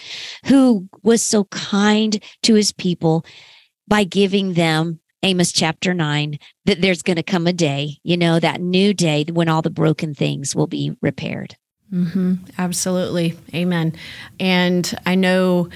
who 0.47 0.89
was 1.03 1.21
so 1.21 1.43
kind 1.47 2.23
to 2.45 2.55
his 2.55 2.71
people 2.71 3.25
by 3.89 4.05
giving 4.05 4.55
them 4.55 5.00
amos 5.23 5.53
chapter 5.53 5.95
9 5.95 6.39
that 6.65 6.81
there's 6.81 7.03
going 7.03 7.17
to 7.17 7.23
come 7.23 7.47
a 7.47 7.53
day 7.53 7.99
you 8.03 8.17
know 8.17 8.41
that 8.41 8.61
new 8.61 8.95
day 8.95 9.25
when 9.31 9.49
all 9.49 9.63
the 9.63 9.71
broken 9.71 10.15
things 10.15 10.55
will 10.55 10.67
be 10.67 10.97
repaired 11.01 11.57
mm-hmm. 11.93 12.35
absolutely 12.59 13.37
amen 13.55 13.95
and 14.39 14.95
i 15.07 15.15
know 15.15 15.69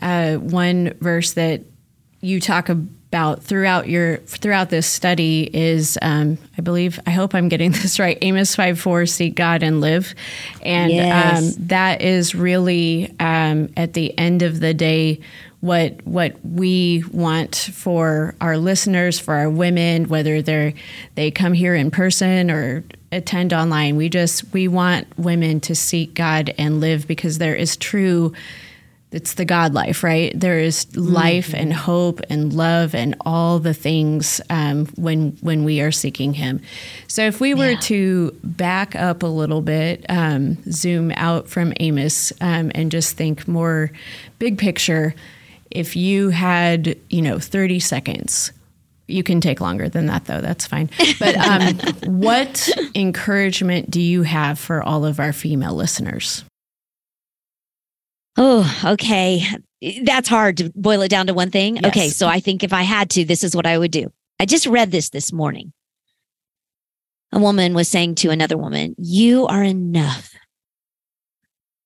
uh, 0.00 0.34
one 0.34 0.92
verse 1.00 1.32
that 1.32 1.62
you 2.20 2.40
talk 2.40 2.68
about 2.68 3.42
throughout 3.42 3.88
your 3.88 4.16
throughout 4.18 4.70
this 4.70 4.86
study 4.86 5.50
is 5.52 5.98
um, 6.00 6.38
I 6.56 6.62
believe 6.62 6.98
I 7.06 7.10
hope 7.10 7.34
I'm 7.34 7.48
getting 7.48 7.70
this 7.72 7.98
right 7.98 8.16
Amos 8.22 8.56
5 8.56 8.80
4 8.80 9.06
seek 9.06 9.34
God 9.34 9.62
and 9.62 9.82
live 9.82 10.14
and 10.62 10.90
yes. 10.90 11.56
um, 11.58 11.66
that 11.66 12.00
is 12.00 12.34
really 12.34 13.14
um, 13.20 13.68
at 13.76 13.92
the 13.92 14.16
end 14.18 14.40
of 14.40 14.60
the 14.60 14.72
day 14.72 15.20
what 15.62 16.04
what 16.04 16.34
we 16.44 17.04
want 17.12 17.54
for 17.54 18.34
our 18.40 18.58
listeners 18.58 19.18
for 19.20 19.34
our 19.34 19.48
women 19.48 20.08
whether 20.08 20.42
they're 20.42 20.74
they 21.14 21.30
come 21.30 21.52
here 21.52 21.74
in 21.74 21.88
person 21.88 22.50
or 22.50 22.84
attend 23.12 23.52
online 23.52 23.96
we 23.96 24.08
just 24.08 24.52
we 24.52 24.66
want 24.66 25.06
women 25.16 25.60
to 25.60 25.74
seek 25.74 26.14
God 26.14 26.52
and 26.58 26.80
live 26.80 27.06
because 27.06 27.38
there 27.38 27.54
is 27.54 27.76
true 27.76 28.32
it's 29.12 29.34
the 29.34 29.44
God 29.44 29.74
life, 29.74 30.02
right? 30.02 30.32
There 30.34 30.58
is 30.58 30.96
life 30.96 31.48
mm-hmm. 31.48 31.56
and 31.56 31.72
hope 31.72 32.20
and 32.30 32.52
love 32.52 32.94
and 32.94 33.14
all 33.20 33.58
the 33.58 33.74
things 33.74 34.40
um, 34.48 34.86
when 34.96 35.36
when 35.42 35.64
we 35.64 35.82
are 35.82 35.92
seeking 35.92 36.32
Him. 36.32 36.62
So, 37.08 37.26
if 37.26 37.38
we 37.38 37.52
were 37.52 37.72
yeah. 37.72 37.80
to 37.80 38.38
back 38.42 38.96
up 38.96 39.22
a 39.22 39.26
little 39.26 39.60
bit, 39.60 40.06
um, 40.08 40.56
zoom 40.72 41.12
out 41.12 41.48
from 41.48 41.74
Amos, 41.78 42.32
um, 42.40 42.72
and 42.74 42.90
just 42.90 43.16
think 43.16 43.46
more 43.46 43.92
big 44.38 44.56
picture, 44.56 45.14
if 45.74 45.96
you 45.96 46.30
had, 46.30 46.96
you 47.10 47.22
know, 47.22 47.38
thirty 47.38 47.80
seconds. 47.80 48.52
You 49.08 49.22
can 49.24 49.40
take 49.40 49.60
longer 49.60 49.88
than 49.88 50.06
that, 50.06 50.24
though. 50.24 50.40
That's 50.40 50.66
fine. 50.66 50.88
But 51.18 51.36
um, 51.36 51.76
what 52.20 52.68
encouragement 52.94 53.90
do 53.90 54.00
you 54.00 54.22
have 54.22 54.58
for 54.58 54.82
all 54.82 55.04
of 55.04 55.20
our 55.20 55.32
female 55.32 55.74
listeners? 55.74 56.44
Oh, 58.36 58.80
okay. 58.84 59.42
That's 60.04 60.28
hard 60.28 60.58
to 60.58 60.72
boil 60.74 61.02
it 61.02 61.08
down 61.08 61.26
to 61.26 61.34
one 61.34 61.50
thing. 61.50 61.76
Yes. 61.76 61.86
Okay. 61.86 62.08
So 62.08 62.26
I 62.28 62.40
think 62.40 62.62
if 62.62 62.72
I 62.72 62.82
had 62.82 63.10
to, 63.10 63.24
this 63.24 63.44
is 63.44 63.54
what 63.54 63.66
I 63.66 63.76
would 63.76 63.90
do. 63.90 64.10
I 64.40 64.46
just 64.46 64.66
read 64.66 64.90
this 64.90 65.10
this 65.10 65.32
morning. 65.32 65.72
A 67.32 67.38
woman 67.38 67.74
was 67.74 67.88
saying 67.88 68.16
to 68.16 68.30
another 68.30 68.56
woman, 68.56 68.94
You 68.98 69.46
are 69.46 69.62
enough. 69.62 70.34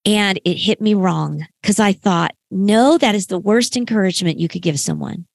And 0.06 0.40
it 0.44 0.54
hit 0.54 0.80
me 0.80 0.94
wrong 0.94 1.46
because 1.60 1.80
I 1.80 1.92
thought, 1.92 2.34
no, 2.50 2.96
that 2.96 3.14
is 3.14 3.26
the 3.26 3.38
worst 3.38 3.76
encouragement 3.76 4.38
you 4.38 4.48
could 4.48 4.62
give 4.62 4.80
someone 4.80 5.26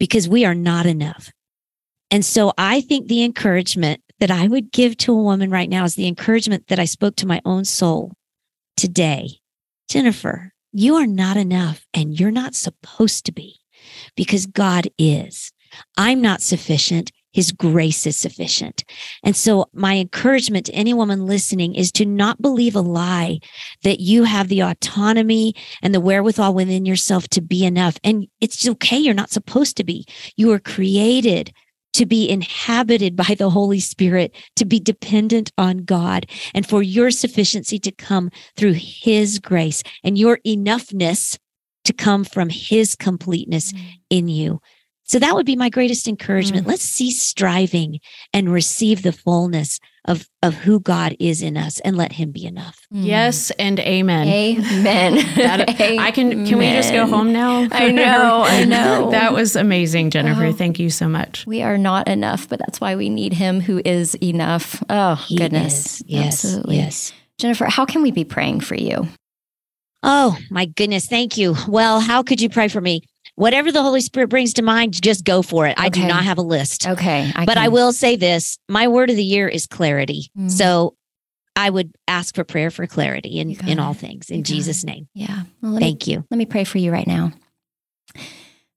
because 0.00 0.28
we 0.28 0.44
are 0.44 0.54
not 0.54 0.86
enough. 0.86 1.30
And 2.10 2.24
so 2.24 2.52
I 2.58 2.80
think 2.80 3.06
the 3.06 3.22
encouragement 3.22 4.00
that 4.20 4.30
I 4.30 4.48
would 4.48 4.72
give 4.72 4.96
to 4.98 5.12
a 5.12 5.22
woman 5.22 5.50
right 5.50 5.68
now 5.68 5.84
is 5.84 5.94
the 5.94 6.08
encouragement 6.08 6.68
that 6.68 6.78
I 6.78 6.86
spoke 6.86 7.14
to 7.16 7.26
my 7.26 7.40
own 7.44 7.64
soul 7.64 8.12
today 8.76 9.38
Jennifer, 9.88 10.52
you 10.72 10.96
are 10.96 11.06
not 11.06 11.36
enough 11.36 11.86
and 11.92 12.18
you're 12.18 12.30
not 12.30 12.54
supposed 12.54 13.26
to 13.26 13.32
be 13.32 13.60
because 14.16 14.46
God 14.46 14.88
is. 14.98 15.52
I'm 15.96 16.20
not 16.20 16.40
sufficient. 16.40 17.12
His 17.34 17.50
grace 17.50 18.06
is 18.06 18.16
sufficient. 18.16 18.84
And 19.24 19.34
so 19.34 19.66
my 19.74 19.96
encouragement 19.96 20.66
to 20.66 20.72
any 20.72 20.94
woman 20.94 21.26
listening 21.26 21.74
is 21.74 21.90
to 21.92 22.06
not 22.06 22.40
believe 22.40 22.76
a 22.76 22.80
lie 22.80 23.40
that 23.82 23.98
you 24.00 24.22
have 24.22 24.48
the 24.48 24.62
autonomy 24.62 25.54
and 25.82 25.92
the 25.92 26.00
wherewithal 26.00 26.54
within 26.54 26.86
yourself 26.86 27.26
to 27.28 27.42
be 27.42 27.64
enough. 27.64 27.98
And 28.04 28.28
it's 28.40 28.66
okay. 28.68 28.98
You're 28.98 29.14
not 29.14 29.30
supposed 29.30 29.76
to 29.78 29.84
be. 29.84 30.06
You 30.36 30.46
were 30.46 30.60
created 30.60 31.52
to 31.94 32.06
be 32.06 32.28
inhabited 32.28 33.16
by 33.16 33.34
the 33.36 33.50
Holy 33.50 33.80
Spirit, 33.80 34.34
to 34.56 34.64
be 34.64 34.78
dependent 34.78 35.50
on 35.58 35.78
God, 35.78 36.26
and 36.52 36.66
for 36.66 36.82
your 36.82 37.10
sufficiency 37.10 37.78
to 37.80 37.92
come 37.92 38.30
through 38.56 38.74
His 38.74 39.38
grace 39.38 39.82
and 40.02 40.18
your 40.18 40.38
enoughness 40.46 41.38
to 41.84 41.92
come 41.92 42.24
from 42.24 42.48
His 42.48 42.96
completeness 42.96 43.72
mm. 43.72 43.80
in 44.10 44.28
you. 44.28 44.60
So 45.06 45.18
that 45.18 45.34
would 45.34 45.44
be 45.44 45.54
my 45.54 45.68
greatest 45.68 46.08
encouragement. 46.08 46.64
Mm. 46.64 46.70
Let's 46.70 46.82
cease 46.82 47.22
striving 47.22 48.00
and 48.32 48.50
receive 48.50 49.02
the 49.02 49.12
fullness 49.12 49.78
of, 50.06 50.28
of 50.42 50.54
who 50.54 50.80
God 50.80 51.14
is 51.18 51.42
in 51.42 51.56
us 51.56 51.78
and 51.80 51.96
let 51.96 52.12
him 52.12 52.30
be 52.30 52.46
enough. 52.46 52.86
Mm. 52.92 53.06
Yes 53.06 53.50
and 53.52 53.78
amen. 53.80 54.28
Amen. 54.28 55.14
that, 55.36 55.80
amen. 55.80 55.98
I 55.98 56.10
can 56.10 56.46
can 56.46 56.58
we 56.58 56.70
just 56.70 56.92
go 56.92 57.06
home 57.06 57.32
now? 57.32 57.68
I 57.70 57.90
know, 57.90 58.44
I 58.46 58.64
know. 58.64 59.10
that 59.10 59.32
was 59.34 59.56
amazing, 59.56 60.10
Jennifer. 60.10 60.46
Oh, 60.46 60.52
Thank 60.52 60.78
you 60.78 60.88
so 60.88 61.08
much. 61.08 61.46
We 61.46 61.62
are 61.62 61.78
not 61.78 62.08
enough, 62.08 62.48
but 62.48 62.58
that's 62.58 62.80
why 62.80 62.96
we 62.96 63.10
need 63.10 63.34
him 63.34 63.60
who 63.60 63.82
is 63.84 64.14
enough. 64.16 64.82
Oh, 64.88 65.16
he 65.16 65.36
goodness. 65.36 66.00
Is. 66.00 66.04
Yes. 66.06 66.44
Absolutely. 66.44 66.76
Yes. 66.76 67.12
Jennifer, 67.38 67.66
how 67.66 67.84
can 67.84 68.02
we 68.02 68.10
be 68.10 68.24
praying 68.24 68.60
for 68.60 68.74
you? 68.74 69.08
Oh, 70.02 70.38
my 70.50 70.66
goodness. 70.66 71.06
Thank 71.06 71.36
you. 71.36 71.56
Well, 71.66 72.00
how 72.00 72.22
could 72.22 72.40
you 72.40 72.48
pray 72.48 72.68
for 72.68 72.80
me? 72.80 73.02
Whatever 73.36 73.72
the 73.72 73.82
Holy 73.82 74.00
Spirit 74.00 74.28
brings 74.28 74.54
to 74.54 74.62
mind, 74.62 75.00
just 75.00 75.24
go 75.24 75.42
for 75.42 75.66
it. 75.66 75.74
I 75.78 75.88
do 75.88 76.06
not 76.06 76.24
have 76.24 76.38
a 76.38 76.42
list. 76.42 76.86
Okay. 76.86 77.32
I 77.34 77.44
but 77.44 77.54
can. 77.54 77.64
I 77.64 77.68
will 77.68 77.92
say 77.92 78.16
this 78.16 78.58
my 78.68 78.88
word 78.88 79.10
of 79.10 79.16
the 79.16 79.24
year 79.24 79.48
is 79.48 79.66
clarity. 79.66 80.30
Mm-hmm. 80.36 80.48
So 80.48 80.96
I 81.56 81.70
would 81.70 81.94
ask 82.08 82.34
for 82.34 82.44
prayer 82.44 82.70
for 82.70 82.86
clarity 82.86 83.38
in, 83.38 83.52
in 83.68 83.78
all 83.78 83.94
things 83.94 84.30
in 84.30 84.42
Jesus' 84.42 84.82
it. 84.82 84.86
name. 84.86 85.08
Yeah. 85.14 85.42
Well, 85.62 85.78
thank 85.78 86.06
me, 86.06 86.14
you. 86.14 86.24
Let 86.30 86.38
me 86.38 86.46
pray 86.46 86.64
for 86.64 86.78
you 86.78 86.90
right 86.90 87.06
now. 87.06 87.32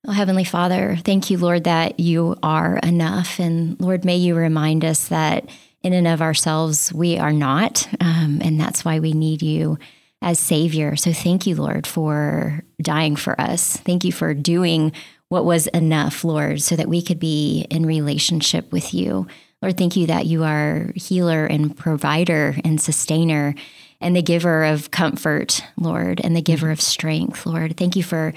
Oh, 0.08 0.12
Heavenly 0.12 0.44
Father, 0.44 0.98
thank 1.04 1.30
you, 1.30 1.38
Lord, 1.38 1.66
that 1.66 2.00
you 2.00 2.38
are 2.44 2.78
enough. 2.78 3.40
And 3.40 3.80
Lord, 3.82 4.06
may 4.06 4.16
you 4.18 4.36
remind 4.36 4.86
us 4.86 5.08
that 5.08 5.50
in 5.82 5.94
and 5.94 6.08
of 6.08 6.22
ourselves, 6.22 6.94
we 6.94 7.18
are 7.18 7.34
not. 7.34 7.88
Um, 8.00 8.40
and 8.44 8.60
that's 8.60 8.86
why 8.86 9.00
we 9.00 9.12
need 9.14 9.42
you 9.42 9.78
as 10.22 10.40
Savior. 10.40 10.96
So 10.96 11.14
thank 11.14 11.46
you, 11.46 11.56
Lord, 11.56 11.86
for 11.86 12.64
dying 12.82 13.16
for 13.16 13.40
us. 13.40 13.78
Thank 13.78 14.04
you 14.04 14.12
for 14.12 14.34
doing 14.34 14.92
what 15.30 15.46
was 15.46 15.68
enough, 15.68 16.24
Lord, 16.24 16.62
so 16.62 16.76
that 16.76 16.90
we 16.90 17.02
could 17.02 17.20
be 17.20 17.68
in 17.70 17.86
relationship 17.86 18.72
with 18.72 18.94
you. 18.94 19.28
Lord, 19.62 19.78
thank 19.78 19.96
you 19.96 20.08
that 20.08 20.26
you 20.26 20.44
are 20.44 20.92
healer 20.96 21.46
and 21.46 21.76
provider 21.76 22.56
and 22.64 22.80
sustainer 22.80 23.56
and 24.00 24.16
the 24.16 24.22
giver 24.22 24.64
of 24.64 24.92
comfort, 24.92 25.64
Lord, 25.78 26.22
and 26.24 26.36
the 26.36 26.42
giver 26.42 26.68
mm-hmm. 26.68 26.74
of 26.74 26.82
strength, 26.82 27.46
Lord. 27.46 27.76
Thank 27.78 27.96
you 27.96 28.04
for 28.04 28.34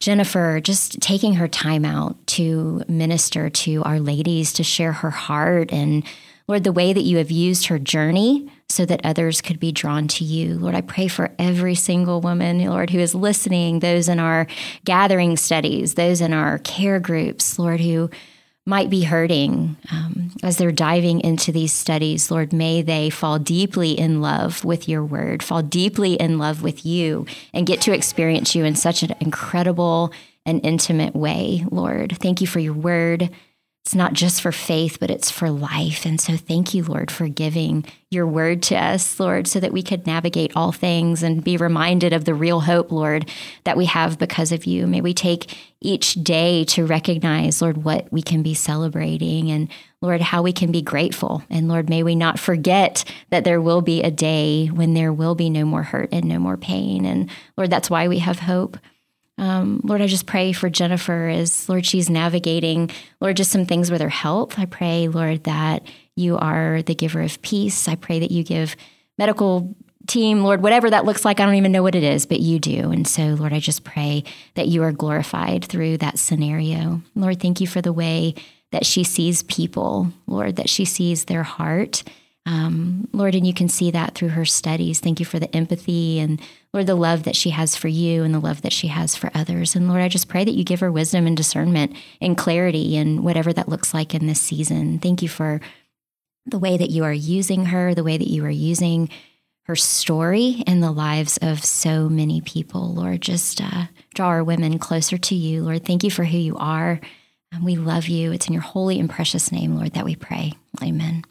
Jennifer 0.00 0.60
just 0.60 1.00
taking 1.00 1.34
her 1.34 1.48
time 1.48 1.84
out 1.84 2.24
to 2.28 2.82
minister 2.88 3.50
to 3.50 3.82
our 3.84 4.00
ladies, 4.00 4.52
to 4.54 4.64
share 4.64 4.92
her 4.92 5.10
heart 5.10 5.72
and 5.72 6.04
Lord, 6.46 6.64
the 6.64 6.72
way 6.72 6.94
that 6.94 7.02
you 7.02 7.18
have 7.18 7.30
used 7.30 7.66
her 7.66 7.78
journey 7.78 8.50
so 8.70 8.84
that 8.84 9.00
others 9.02 9.40
could 9.40 9.58
be 9.58 9.72
drawn 9.72 10.06
to 10.08 10.24
you. 10.24 10.54
Lord, 10.54 10.74
I 10.74 10.82
pray 10.82 11.08
for 11.08 11.30
every 11.38 11.74
single 11.74 12.20
woman, 12.20 12.64
Lord, 12.64 12.90
who 12.90 12.98
is 12.98 13.14
listening, 13.14 13.80
those 13.80 14.08
in 14.08 14.18
our 14.18 14.46
gathering 14.84 15.36
studies, 15.38 15.94
those 15.94 16.20
in 16.20 16.34
our 16.34 16.58
care 16.58 17.00
groups, 17.00 17.58
Lord, 17.58 17.80
who 17.80 18.10
might 18.66 18.90
be 18.90 19.04
hurting 19.04 19.78
um, 19.90 20.30
as 20.42 20.58
they're 20.58 20.70
diving 20.70 21.22
into 21.22 21.50
these 21.50 21.72
studies. 21.72 22.30
Lord, 22.30 22.52
may 22.52 22.82
they 22.82 23.08
fall 23.08 23.38
deeply 23.38 23.98
in 23.98 24.20
love 24.20 24.62
with 24.62 24.86
your 24.86 25.02
word, 25.02 25.42
fall 25.42 25.62
deeply 25.62 26.14
in 26.14 26.36
love 26.38 26.62
with 26.62 26.84
you, 26.84 27.24
and 27.54 27.66
get 27.66 27.80
to 27.82 27.94
experience 27.94 28.54
you 28.54 28.66
in 28.66 28.74
such 28.76 29.02
an 29.02 29.14
incredible 29.20 30.12
and 30.44 30.64
intimate 30.64 31.16
way, 31.16 31.64
Lord. 31.70 32.18
Thank 32.18 32.42
you 32.42 32.46
for 32.46 32.60
your 32.60 32.74
word 32.74 33.30
it's 33.84 33.94
not 33.94 34.12
just 34.12 34.42
for 34.42 34.52
faith, 34.52 34.98
but 35.00 35.10
it's 35.10 35.30
for 35.30 35.48
life. 35.50 36.04
And 36.04 36.20
so 36.20 36.36
thank 36.36 36.74
you, 36.74 36.84
Lord, 36.84 37.10
for 37.10 37.26
giving 37.26 37.86
your 38.10 38.26
word 38.26 38.62
to 38.64 38.76
us, 38.76 39.18
Lord, 39.18 39.46
so 39.46 39.60
that 39.60 39.72
we 39.72 39.82
could 39.82 40.06
navigate 40.06 40.52
all 40.54 40.72
things 40.72 41.22
and 41.22 41.42
be 41.42 41.56
reminded 41.56 42.12
of 42.12 42.26
the 42.26 42.34
real 42.34 42.60
hope, 42.60 42.92
Lord, 42.92 43.30
that 43.64 43.78
we 43.78 43.86
have 43.86 44.18
because 44.18 44.52
of 44.52 44.66
you. 44.66 44.86
May 44.86 45.00
we 45.00 45.14
take 45.14 45.56
each 45.80 46.14
day 46.14 46.64
to 46.64 46.84
recognize, 46.84 47.62
Lord, 47.62 47.82
what 47.82 48.12
we 48.12 48.20
can 48.20 48.42
be 48.42 48.52
celebrating 48.52 49.50
and, 49.50 49.70
Lord, 50.02 50.20
how 50.20 50.42
we 50.42 50.52
can 50.52 50.70
be 50.70 50.82
grateful. 50.82 51.42
And 51.48 51.68
Lord, 51.68 51.88
may 51.88 52.02
we 52.02 52.14
not 52.14 52.38
forget 52.38 53.04
that 53.30 53.44
there 53.44 53.60
will 53.60 53.80
be 53.80 54.02
a 54.02 54.10
day 54.10 54.66
when 54.66 54.92
there 54.92 55.14
will 55.14 55.34
be 55.34 55.48
no 55.48 55.64
more 55.64 55.84
hurt 55.84 56.10
and 56.12 56.26
no 56.26 56.38
more 56.38 56.58
pain. 56.58 57.06
And 57.06 57.30
Lord, 57.56 57.70
that's 57.70 57.88
why 57.88 58.06
we 58.08 58.18
have 58.18 58.40
hope. 58.40 58.76
Um, 59.38 59.80
Lord, 59.84 60.02
I 60.02 60.06
just 60.06 60.26
pray 60.26 60.52
for 60.52 60.68
Jennifer 60.68 61.28
as, 61.28 61.68
Lord, 61.68 61.86
she's 61.86 62.10
navigating, 62.10 62.90
Lord, 63.20 63.36
just 63.36 63.52
some 63.52 63.66
things 63.66 63.90
with 63.90 64.00
her 64.00 64.08
health. 64.08 64.58
I 64.58 64.66
pray, 64.66 65.08
Lord, 65.08 65.44
that 65.44 65.86
you 66.16 66.36
are 66.36 66.82
the 66.82 66.94
giver 66.94 67.22
of 67.22 67.40
peace. 67.40 67.86
I 67.88 67.94
pray 67.94 68.18
that 68.18 68.32
you 68.32 68.42
give 68.42 68.76
medical 69.16 69.74
team, 70.08 70.42
Lord, 70.42 70.62
whatever 70.62 70.90
that 70.90 71.04
looks 71.04 71.24
like. 71.24 71.38
I 71.38 71.46
don't 71.46 71.54
even 71.54 71.70
know 71.70 71.82
what 71.82 71.94
it 71.94 72.02
is, 72.02 72.26
but 72.26 72.40
you 72.40 72.58
do. 72.58 72.90
And 72.90 73.06
so, 73.06 73.28
Lord, 73.34 73.52
I 73.52 73.60
just 73.60 73.84
pray 73.84 74.24
that 74.54 74.66
you 74.66 74.82
are 74.82 74.92
glorified 74.92 75.64
through 75.64 75.98
that 75.98 76.18
scenario. 76.18 77.02
Lord, 77.14 77.40
thank 77.40 77.60
you 77.60 77.66
for 77.66 77.80
the 77.80 77.92
way 77.92 78.34
that 78.72 78.84
she 78.84 79.04
sees 79.04 79.42
people, 79.44 80.12
Lord, 80.26 80.56
that 80.56 80.68
she 80.68 80.84
sees 80.84 81.26
their 81.26 81.42
heart. 81.42 82.02
Um, 82.48 83.08
Lord, 83.12 83.34
and 83.34 83.46
you 83.46 83.52
can 83.52 83.68
see 83.68 83.90
that 83.90 84.14
through 84.14 84.30
her 84.30 84.46
studies. 84.46 85.00
Thank 85.00 85.20
you 85.20 85.26
for 85.26 85.38
the 85.38 85.54
empathy 85.54 86.18
and, 86.18 86.40
Lord, 86.72 86.86
the 86.86 86.94
love 86.94 87.24
that 87.24 87.36
she 87.36 87.50
has 87.50 87.76
for 87.76 87.88
you 87.88 88.24
and 88.24 88.32
the 88.34 88.38
love 88.38 88.62
that 88.62 88.72
she 88.72 88.86
has 88.86 89.14
for 89.14 89.30
others. 89.34 89.76
And 89.76 89.86
Lord, 89.86 90.00
I 90.00 90.08
just 90.08 90.30
pray 90.30 90.46
that 90.46 90.54
you 90.54 90.64
give 90.64 90.80
her 90.80 90.90
wisdom 90.90 91.26
and 91.26 91.36
discernment 91.36 91.94
and 92.22 92.38
clarity 92.38 92.96
and 92.96 93.22
whatever 93.22 93.52
that 93.52 93.68
looks 93.68 93.92
like 93.92 94.14
in 94.14 94.26
this 94.26 94.40
season. 94.40 94.98
Thank 94.98 95.20
you 95.20 95.28
for 95.28 95.60
the 96.46 96.58
way 96.58 96.78
that 96.78 96.88
you 96.88 97.04
are 97.04 97.12
using 97.12 97.66
her, 97.66 97.94
the 97.94 98.04
way 98.04 98.16
that 98.16 98.30
you 98.30 98.46
are 98.46 98.50
using 98.50 99.10
her 99.64 99.76
story 99.76 100.62
in 100.66 100.80
the 100.80 100.90
lives 100.90 101.36
of 101.42 101.62
so 101.62 102.08
many 102.08 102.40
people. 102.40 102.94
Lord, 102.94 103.20
just 103.20 103.60
uh, 103.60 103.88
draw 104.14 104.28
our 104.28 104.42
women 104.42 104.78
closer 104.78 105.18
to 105.18 105.34
you. 105.34 105.64
Lord, 105.64 105.84
thank 105.84 106.02
you 106.02 106.10
for 106.10 106.24
who 106.24 106.38
you 106.38 106.56
are. 106.56 106.98
And 107.52 107.62
we 107.62 107.76
love 107.76 108.08
you. 108.08 108.32
It's 108.32 108.46
in 108.46 108.54
your 108.54 108.62
holy 108.62 108.98
and 108.98 109.10
precious 109.10 109.52
name, 109.52 109.76
Lord, 109.76 109.92
that 109.92 110.06
we 110.06 110.16
pray. 110.16 110.54
Amen. 110.82 111.24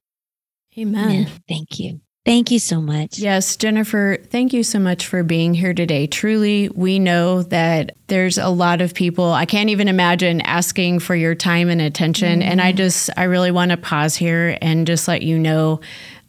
Amen. 0.78 1.28
Thank 1.48 1.80
you. 1.80 2.02
Thank 2.28 2.52
you 2.52 2.60
so 2.60 2.82
much. 2.82 3.20
Yes, 3.20 3.56
Jennifer, 3.56 4.18
thank 4.22 4.52
you 4.52 4.62
so 4.62 4.80
much 4.80 5.08
for 5.08 5.24
being 5.24 5.54
here 5.54 5.74
today. 5.74 6.08
Truly, 6.08 6.68
we 6.76 7.00
know 7.00 7.44
that 7.44 7.96
there's 8.08 8.38
a 8.38 8.50
lot 8.50 8.82
of 8.82 8.94
people, 8.94 9.32
I 9.32 9.46
can't 9.46 9.70
even 9.70 9.88
imagine 9.88 10.42
asking 10.42 11.00
for 11.00 11.16
your 11.16 11.36
time 11.36 11.70
and 11.70 11.80
attention. 11.80 12.42
Mm-hmm. 12.42 12.50
And 12.50 12.62
I 12.62 12.74
just, 12.74 13.10
I 13.16 13.24
really 13.24 13.52
want 13.52 13.72
to 13.72 13.78
pause 13.78 14.18
here 14.18 14.58
and 14.62 14.86
just 14.86 15.08
let 15.08 15.22
you 15.22 15.40
know 15.40 15.80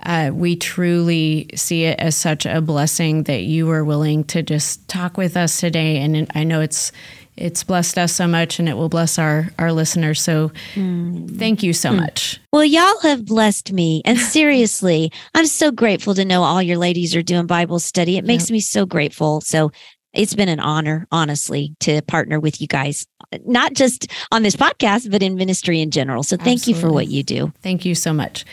uh, 0.04 0.30
we 0.32 0.54
truly 0.54 1.50
see 1.56 1.82
it 1.82 1.98
as 1.98 2.14
such 2.14 2.46
a 2.46 2.60
blessing 2.60 3.24
that 3.24 3.42
you 3.42 3.66
were 3.66 3.84
willing 3.84 4.22
to 4.22 4.44
just 4.44 4.86
talk 4.86 5.16
with 5.16 5.36
us 5.36 5.58
today. 5.58 5.98
And 5.98 6.30
I 6.32 6.44
know 6.44 6.60
it's 6.60 6.92
it's 7.40 7.64
blessed 7.64 7.98
us 7.98 8.12
so 8.12 8.26
much 8.26 8.58
and 8.58 8.68
it 8.68 8.76
will 8.76 8.88
bless 8.88 9.18
our 9.18 9.48
our 9.58 9.72
listeners 9.72 10.20
so 10.20 10.50
mm. 10.74 11.38
thank 11.38 11.62
you 11.62 11.72
so 11.72 11.90
mm. 11.90 12.00
much 12.00 12.40
well 12.52 12.64
y'all 12.64 13.00
have 13.00 13.24
blessed 13.24 13.72
me 13.72 14.02
and 14.04 14.18
seriously 14.18 15.10
i'm 15.34 15.46
so 15.46 15.70
grateful 15.70 16.14
to 16.14 16.24
know 16.24 16.42
all 16.42 16.62
your 16.62 16.76
ladies 16.76 17.14
are 17.14 17.22
doing 17.22 17.46
bible 17.46 17.78
study 17.78 18.16
it 18.16 18.24
makes 18.24 18.44
yep. 18.44 18.54
me 18.54 18.60
so 18.60 18.84
grateful 18.84 19.40
so 19.40 19.70
it's 20.12 20.34
been 20.34 20.48
an 20.48 20.60
honor 20.60 21.06
honestly 21.12 21.74
to 21.80 22.02
partner 22.02 22.40
with 22.40 22.60
you 22.60 22.66
guys 22.66 23.06
not 23.44 23.74
just 23.74 24.08
on 24.32 24.42
this 24.42 24.56
podcast 24.56 25.10
but 25.10 25.22
in 25.22 25.34
ministry 25.34 25.80
in 25.80 25.90
general 25.90 26.22
so 26.22 26.36
thank 26.36 26.60
Absolutely. 26.60 26.74
you 26.74 26.80
for 26.80 26.92
what 26.92 27.08
you 27.08 27.22
do 27.22 27.52
thank 27.62 27.84
you 27.84 27.94
so 27.94 28.12
much 28.12 28.44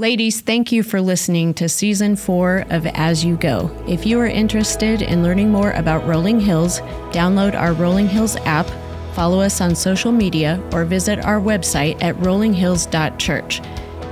Ladies, 0.00 0.40
thank 0.40 0.72
you 0.72 0.82
for 0.82 0.98
listening 0.98 1.52
to 1.52 1.68
season 1.68 2.16
four 2.16 2.64
of 2.70 2.86
As 2.86 3.22
You 3.22 3.36
Go. 3.36 3.70
If 3.86 4.06
you 4.06 4.18
are 4.18 4.26
interested 4.26 5.02
in 5.02 5.22
learning 5.22 5.50
more 5.50 5.72
about 5.72 6.06
Rolling 6.06 6.40
Hills, 6.40 6.80
download 7.12 7.54
our 7.54 7.74
Rolling 7.74 8.08
Hills 8.08 8.34
app, 8.46 8.66
follow 9.14 9.40
us 9.42 9.60
on 9.60 9.74
social 9.74 10.10
media, 10.10 10.58
or 10.72 10.86
visit 10.86 11.22
our 11.22 11.38
website 11.38 12.02
at 12.02 12.16
rollinghills.church. 12.16 13.60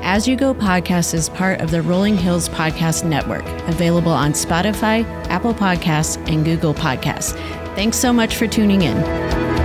As 0.03 0.29
You 0.29 0.37
Go 0.37 0.53
podcast 0.53 1.14
is 1.14 1.31
part 1.31 1.62
of 1.62 1.70
the 1.70 1.81
Rolling 1.81 2.18
Hills 2.18 2.51
Podcast 2.51 3.07
Network, 3.07 3.46
available 3.66 4.12
on 4.12 4.33
Spotify, 4.33 5.07
Apple 5.31 5.55
Podcasts, 5.55 6.18
and 6.31 6.44
Google 6.44 6.74
Podcasts. 6.74 7.33
Thanks 7.74 7.96
so 7.96 8.12
much 8.12 8.37
for 8.37 8.46
tuning 8.46 8.83
in. 8.83 9.58